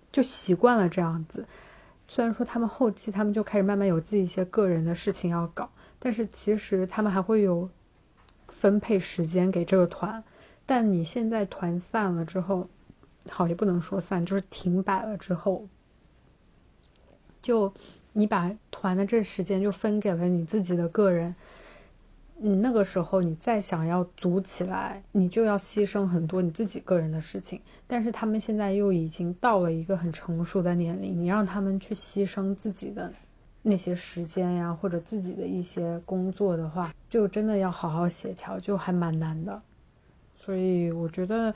[0.10, 1.46] 就习惯了这样子，
[2.08, 5.70] 虽然说他们后期他们就开始慢慢有自己一些个人的事情要搞，
[6.00, 7.70] 但是其实他们还会有
[8.48, 10.24] 分配时间给这个团。
[10.66, 12.70] 但你现在团散了之后，
[13.30, 15.68] 好也不能说散，就是停摆了之后，
[17.42, 17.74] 就
[18.14, 21.36] 你把团的这时间就分给了你自己的个人。
[22.40, 27.62] 你那个时候，你再想要组起来，你就要牺牲很多你自己个人的事情。
[27.88, 33.12] 但是他们现在又已经到了一个很成熟的年龄，你让他们去牺牲自己的
[33.64, 39.64] 那些时间呀，或者自己的一些工作的话，就真的要好好协调，就还蛮难的。
[40.36, 41.56] 所以我觉得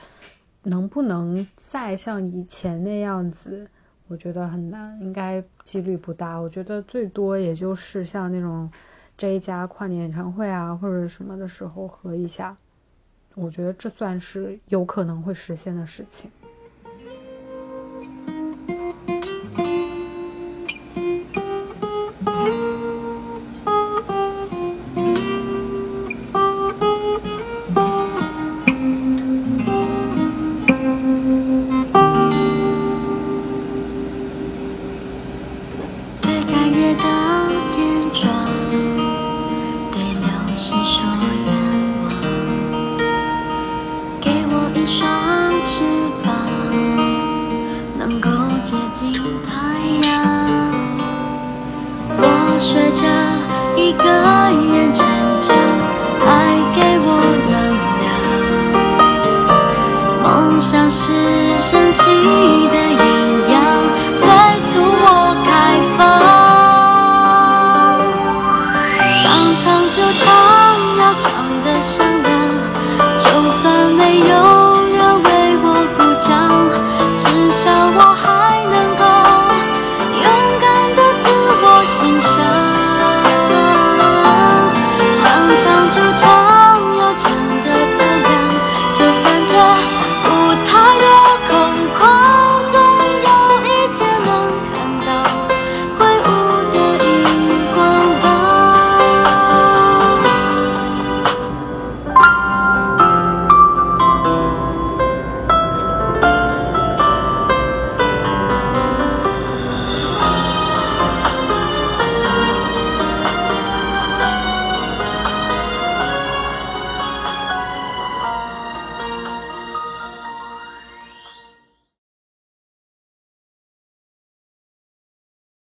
[0.64, 3.68] 能不能再像以前那样子，
[4.08, 6.38] 我觉得很难，应该几率不大。
[6.38, 8.72] 我觉得最多也就是像那种。
[9.18, 12.58] 这一家跨年演唱会啊，或者什么的时候合一下，
[13.36, 16.32] 我觉得这算是有可能会实现的事情。